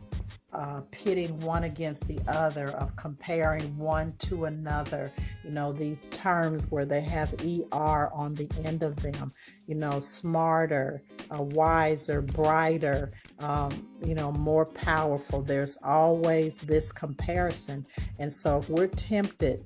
[0.54, 5.12] uh, pitting one against the other, of comparing one to another.
[5.44, 9.32] You know, these terms where they have ER on the end of them,
[9.68, 11.02] you know, smarter,
[11.34, 15.42] uh, wiser, brighter, um, you know, more powerful.
[15.42, 17.86] There's always this comparison.
[18.20, 19.64] And so if we're tempted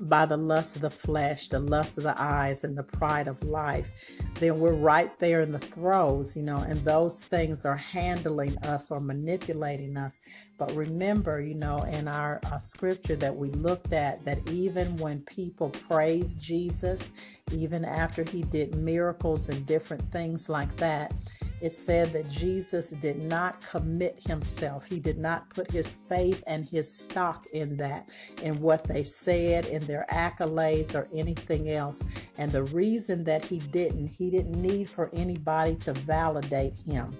[0.00, 3.42] by the lust of the flesh, the lust of the eyes, and the pride of
[3.42, 3.90] life,
[4.34, 8.90] then we're right there in the throes, you know, and those things are handling us
[8.90, 10.20] or manipulating us.
[10.58, 15.20] But remember, you know, in our, our scripture that we looked at, that even when
[15.22, 17.12] people praise Jesus,
[17.52, 21.12] even after he did miracles and different things like that,
[21.60, 24.86] it said that Jesus did not commit himself.
[24.86, 28.08] He did not put his faith and his stock in that,
[28.42, 32.04] in what they said, in their accolades, or anything else.
[32.38, 37.16] And the reason that he didn't, he didn't need for anybody to validate him.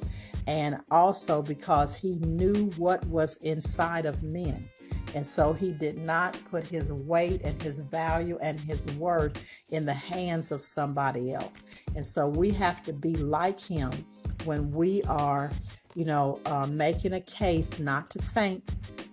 [0.46, 4.68] And also because he knew what was inside of men.
[5.14, 9.86] And so he did not put his weight and his value and his worth in
[9.86, 11.70] the hands of somebody else.
[11.96, 13.90] And so we have to be like him
[14.44, 15.50] when we are,
[15.94, 18.70] you know, uh, making a case not to faint,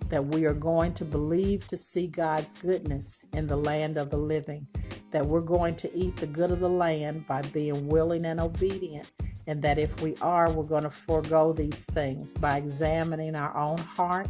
[0.09, 4.17] that we are going to believe to see God's goodness in the land of the
[4.17, 4.67] living,
[5.11, 9.11] that we're going to eat the good of the land by being willing and obedient.
[9.47, 13.77] And that if we are, we're going to forego these things by examining our own
[13.77, 14.27] heart,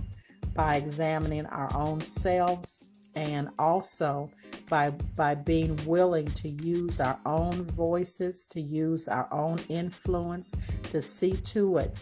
[0.56, 4.30] by examining our own selves, and also
[4.70, 10.53] by by being willing to use our own voices to use our own influence
[10.84, 11.95] to see to it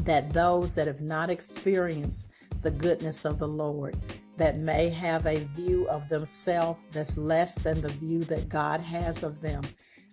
[0.00, 2.32] that those that have not experienced
[2.62, 3.96] the goodness of the Lord
[4.36, 9.22] that may have a view of themselves that's less than the view that God has
[9.22, 9.62] of them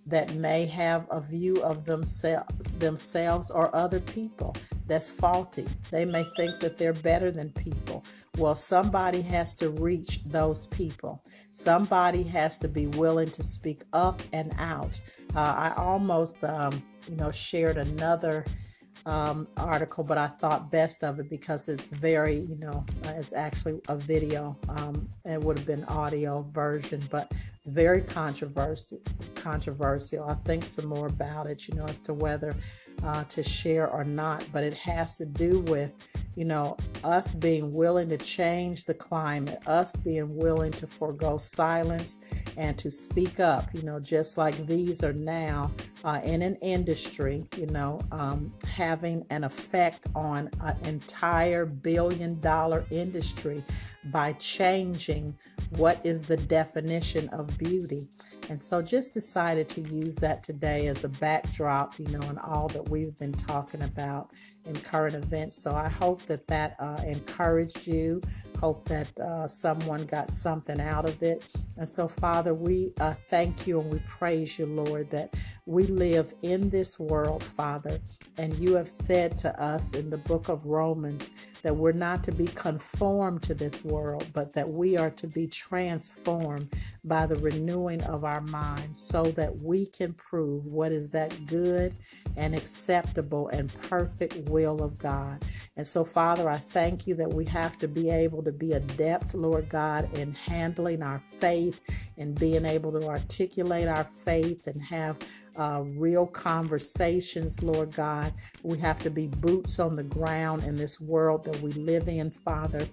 [0.08, 4.56] that may have a view of themselves themselves or other people
[4.88, 5.68] that's faulty.
[5.92, 8.04] They may think that they're better than people.
[8.38, 11.24] Well, somebody has to reach those people.
[11.54, 15.00] Somebody has to be willing to speak up and out.
[15.36, 18.46] Uh, I almost, um, you know, shared another
[19.06, 23.34] um, article, but I thought best of it because it's very, you know, uh, it's
[23.34, 24.58] actually a video.
[24.68, 29.00] Um, it would have been audio version, but it's very controversial.
[29.36, 30.28] Controversial.
[30.28, 32.56] I think some more about it, you know, as to whether
[33.04, 34.46] uh, to share or not.
[34.52, 35.92] But it has to do with,
[36.36, 42.26] you know, us being willing to change the climate, us being willing to forego silence
[42.58, 45.72] and to speak up, you know, just like these are now
[46.04, 52.86] uh, in an industry, you know, um, having an effect on an entire billion dollar
[52.92, 53.64] industry
[54.06, 55.36] by changing
[55.72, 58.08] what is the definition of beauty.
[58.50, 62.68] And so just decided to use that today as a backdrop, you know, and all
[62.70, 64.32] that we've been talking about
[64.66, 65.62] in current events.
[65.62, 68.22] So I hope that that uh, encouraged you.
[68.60, 71.46] Hope that uh, someone got something out of it.
[71.78, 75.36] And so, Father, we uh, thank you and we praise you, Lord, that
[75.66, 78.00] we live in this world, Father.
[78.38, 81.32] And you have said to us in the book of Romans
[81.64, 85.48] that we're not to be conformed to this world, but that we are to be
[85.48, 86.74] transformed
[87.08, 91.94] by the renewing of our minds so that we can prove what is that good
[92.38, 95.44] and acceptable and perfect will of God.
[95.78, 99.34] And so, Father, I thank you that we have to be able to be adept,
[99.34, 101.82] Lord God, in handling our faith
[102.18, 105.18] and being able to articulate our faith and have
[105.58, 108.34] uh, real conversations, Lord God.
[108.64, 112.32] We have to be boots on the ground in this world that we live in,
[112.32, 112.86] Father.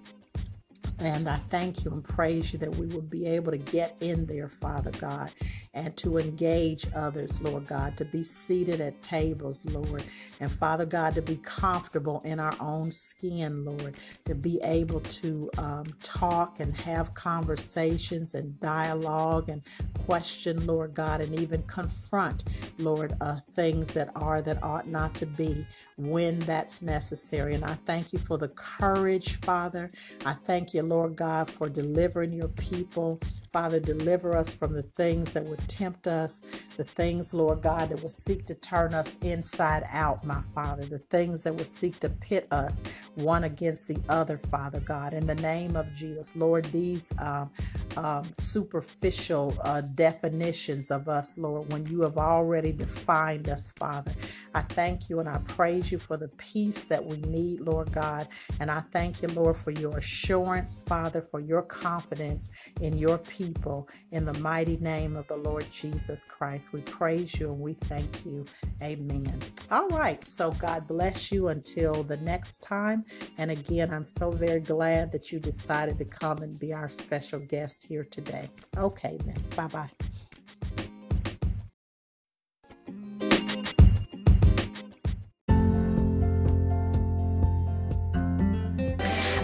[0.99, 4.25] And I thank you and praise you that we will be able to get in
[4.25, 5.31] there, Father God,
[5.73, 10.03] and to engage others, Lord God, to be seated at tables, Lord.
[10.39, 15.49] And Father God, to be comfortable in our own skin, Lord, to be able to
[15.57, 19.61] um, talk and have conversations and dialogue and
[20.05, 22.45] question, Lord God, and even confront,
[22.77, 25.65] Lord, uh, things that are that ought not to be
[25.97, 27.55] when that's necessary.
[27.55, 29.89] And I thank you for the courage, Father.
[30.25, 33.19] I thank you, Lord God, for delivering your people.
[33.53, 36.41] Father, deliver us from the things that would tempt us,
[36.77, 40.99] the things, Lord God, that would seek to turn us inside out, my Father, the
[40.99, 42.83] things that would seek to pit us
[43.15, 45.13] one against the other, Father God.
[45.13, 47.51] In the name of Jesus, Lord, these um,
[47.97, 54.11] um, superficial uh, definitions of us, Lord, when you have already defined us, Father,
[54.53, 58.27] I thank you and I praise you for the peace that we need, Lord God.
[58.59, 62.51] And I thank you, Lord, for your assurance, Father, for your confidence
[62.81, 66.73] in your people in the mighty name of the Lord Jesus Christ.
[66.73, 68.45] We praise you and we thank you.
[68.81, 69.39] Amen.
[69.71, 70.23] All right.
[70.23, 73.05] So God bless you until the next time.
[73.37, 77.39] And again, I'm so very glad that you decided to come and be our special
[77.39, 78.49] guest here today.
[78.77, 79.41] Okay, then.
[79.55, 79.89] Bye bye.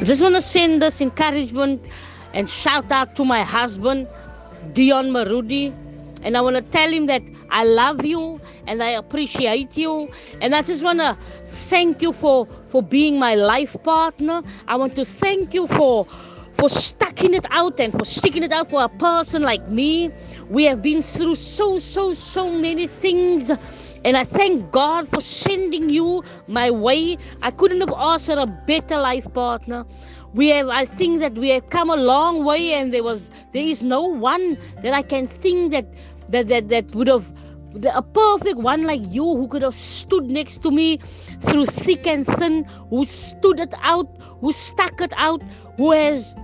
[0.10, 1.88] Just want to send this encouragement
[2.34, 4.08] and shout out to my husband,
[4.74, 5.72] Dion Marudi.
[6.24, 10.10] And I want to tell him that I love you and I appreciate you.
[10.42, 14.42] And I just want to thank you for, for being my life partner.
[14.68, 16.08] I want to thank you for
[16.60, 20.12] for sticking it out and for sticking it out for a person like me.
[20.50, 23.50] We have been through so, so, so many things.
[24.06, 27.18] And I thank God for sending you my way.
[27.42, 29.86] I couldn't have asked for a better life partner
[30.34, 33.64] we have i think that we have come a long way and there was there
[33.64, 35.86] is no one that i can think that
[36.30, 37.26] that that, that would have
[37.94, 40.98] a perfect one like you who could have stood next to me
[41.42, 44.08] through thick and thin who stood it out
[44.42, 45.42] who stuck it out
[45.78, 46.36] who has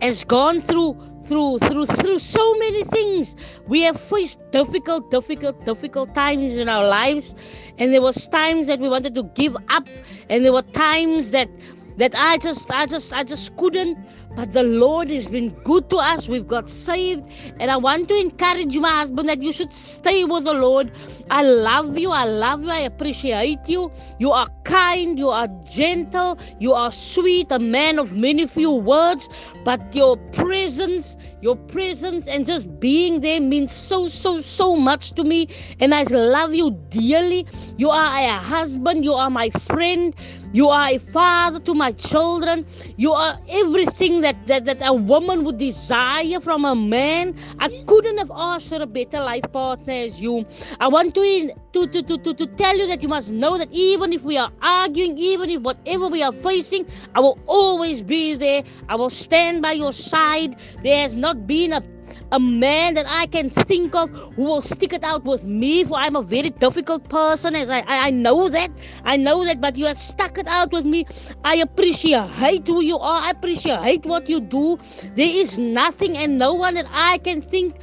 [0.00, 3.36] has gone through through through through so many things.
[3.66, 7.34] We have faced difficult difficult difficult times in our lives.
[7.78, 9.88] And there was times that we wanted to give up.
[10.28, 11.48] And there were times that
[11.96, 13.98] that I just I just I just couldn't
[14.36, 16.28] but the Lord has been good to us.
[16.28, 17.30] We've got saved.
[17.60, 20.90] And I want to encourage my husband that you should stay with the Lord.
[21.30, 22.10] I love you.
[22.10, 22.70] I love you.
[22.70, 23.92] I appreciate you.
[24.18, 25.18] You are kind.
[25.18, 26.38] You are gentle.
[26.58, 27.52] You are sweet.
[27.52, 29.28] A man of many few words.
[29.64, 35.24] But your presence, your presence, and just being there means so, so, so much to
[35.24, 35.48] me.
[35.80, 37.46] And I love you dearly.
[37.76, 39.04] You are a husband.
[39.04, 40.14] You are my friend.
[40.54, 42.64] You are a father to my children.
[42.96, 47.34] You are everything that, that, that a woman would desire from a man.
[47.58, 50.46] I couldn't have asked for a better life partner as you.
[50.78, 53.72] I want to, to, to, to, to, to tell you that you must know that
[53.72, 56.86] even if we are arguing, even if whatever we are facing,
[57.16, 58.62] I will always be there.
[58.88, 60.54] I will stand by your side.
[60.84, 61.82] There has not been a
[62.32, 65.96] a man that I can think of who will stick it out with me, for
[65.96, 68.70] I'm a very difficult person, as I, I, I know that.
[69.04, 71.06] I know that, but you have stuck it out with me.
[71.44, 74.78] I appreciate hate who you are, I appreciate hate what you do.
[75.14, 77.76] There is nothing and no one that I can think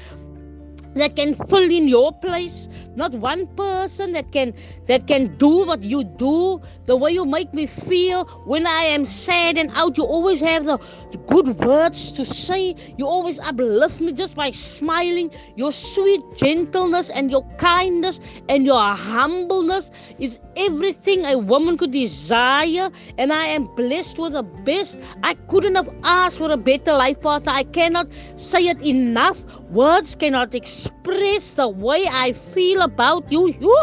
[0.95, 4.53] that can fill in your place not one person that can
[4.87, 6.61] that can do what you do.
[6.85, 10.65] The way you make me feel when i am sad and out you always have
[10.65, 10.79] the
[11.27, 12.75] good words to say.
[12.97, 15.31] You always uplift me just by smiling.
[15.55, 18.19] Your sweet gentleness and your kindness
[18.49, 22.89] and your humbleness is everything a woman could desire.
[23.17, 24.99] And i am blessed with the best.
[25.23, 29.43] I couldn't have asked for a better life partner i cannot say it enough.
[29.69, 33.53] Words cannot express the way i feel about you.
[33.61, 33.77] You,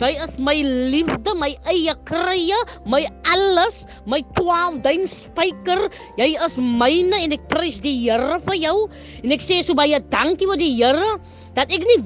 [0.00, 0.56] jy is my
[1.34, 5.90] my eie krye, my alles, my 12 duim spyker.
[6.20, 8.76] Jy is myne en ek prys die Here vir jou.
[9.22, 10.48] En ek sê so baie dankie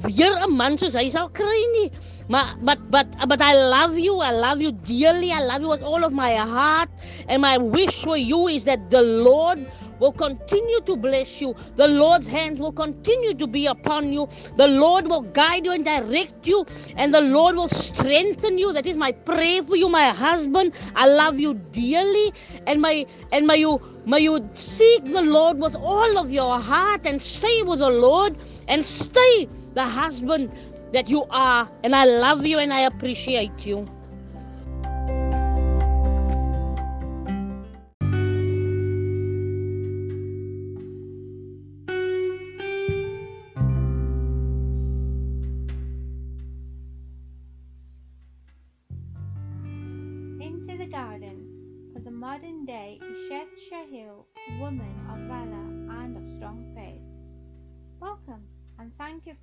[0.05, 1.89] vir 'n man soos hy sal kry nie.
[2.29, 4.21] Maar but but uh, but I love you.
[4.21, 5.33] I love you dearly.
[5.33, 6.89] I love you with all of my heart.
[7.27, 9.57] And my wish for you is that the Lord
[9.99, 11.55] will continue to bless you.
[11.75, 14.27] The Lord's hands will continue to be upon you.
[14.55, 18.73] The Lord will guide you and direct you, and the Lord will strengthen you.
[18.73, 20.73] That is my prayer for you, my husband.
[20.95, 22.33] I love you dearly,
[22.67, 27.05] and my and may you may you seek the Lord with all of your heart
[27.05, 28.37] and stay with the Lord
[28.67, 30.51] and stay the husband
[30.93, 31.69] that you are.
[31.83, 33.87] And I love you and I appreciate you.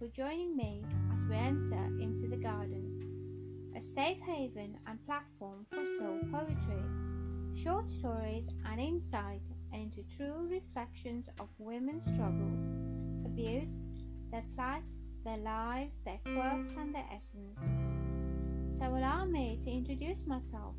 [0.06, 5.84] For joining me as we enter into the garden, a safe haven and platform for
[5.98, 6.82] soul poetry,
[7.54, 9.42] short stories and insight
[9.72, 12.68] into true reflections of women's struggles,
[13.24, 13.82] abuse,
[14.30, 14.90] their plight,
[15.24, 17.58] their lives, their quirks, and their essence.
[18.70, 20.74] So allow me to introduce myself.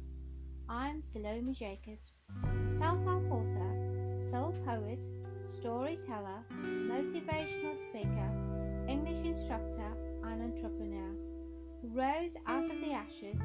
[0.69, 2.21] I'm Salome Jacobs,
[2.65, 5.03] self help author, soul poet,
[5.43, 8.46] storyteller, motivational speaker,
[8.87, 9.91] English instructor,
[10.23, 11.11] and entrepreneur
[11.81, 13.39] who rose out of the ashes,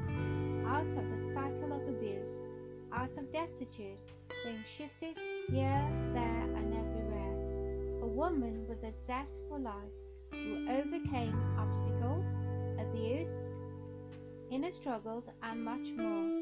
[0.65, 2.43] out of the cycle of abuse,
[2.91, 3.97] out of destitute,
[4.43, 5.17] being shifted
[5.49, 8.01] here, there, and everywhere.
[8.01, 9.75] A woman with a zest for life
[10.31, 12.39] who overcame obstacles,
[12.79, 13.39] abuse,
[14.51, 16.41] inner struggles, and much more.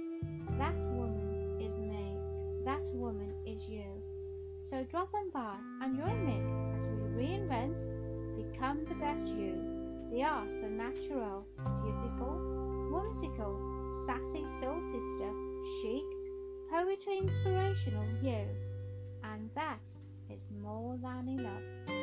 [0.57, 2.17] That woman is me.
[2.65, 3.85] That woman is you.
[4.63, 6.41] So drop on by and join me
[6.75, 7.85] as we reinvent,
[8.51, 9.55] become the best you.
[10.11, 11.45] The are so natural,
[11.83, 12.37] beautiful,
[12.91, 13.57] whimsical,
[14.05, 15.31] sassy soul sister,
[15.81, 16.03] chic,
[16.69, 18.45] poetry inspirational you.
[19.23, 19.79] And that
[20.29, 22.00] is more than enough.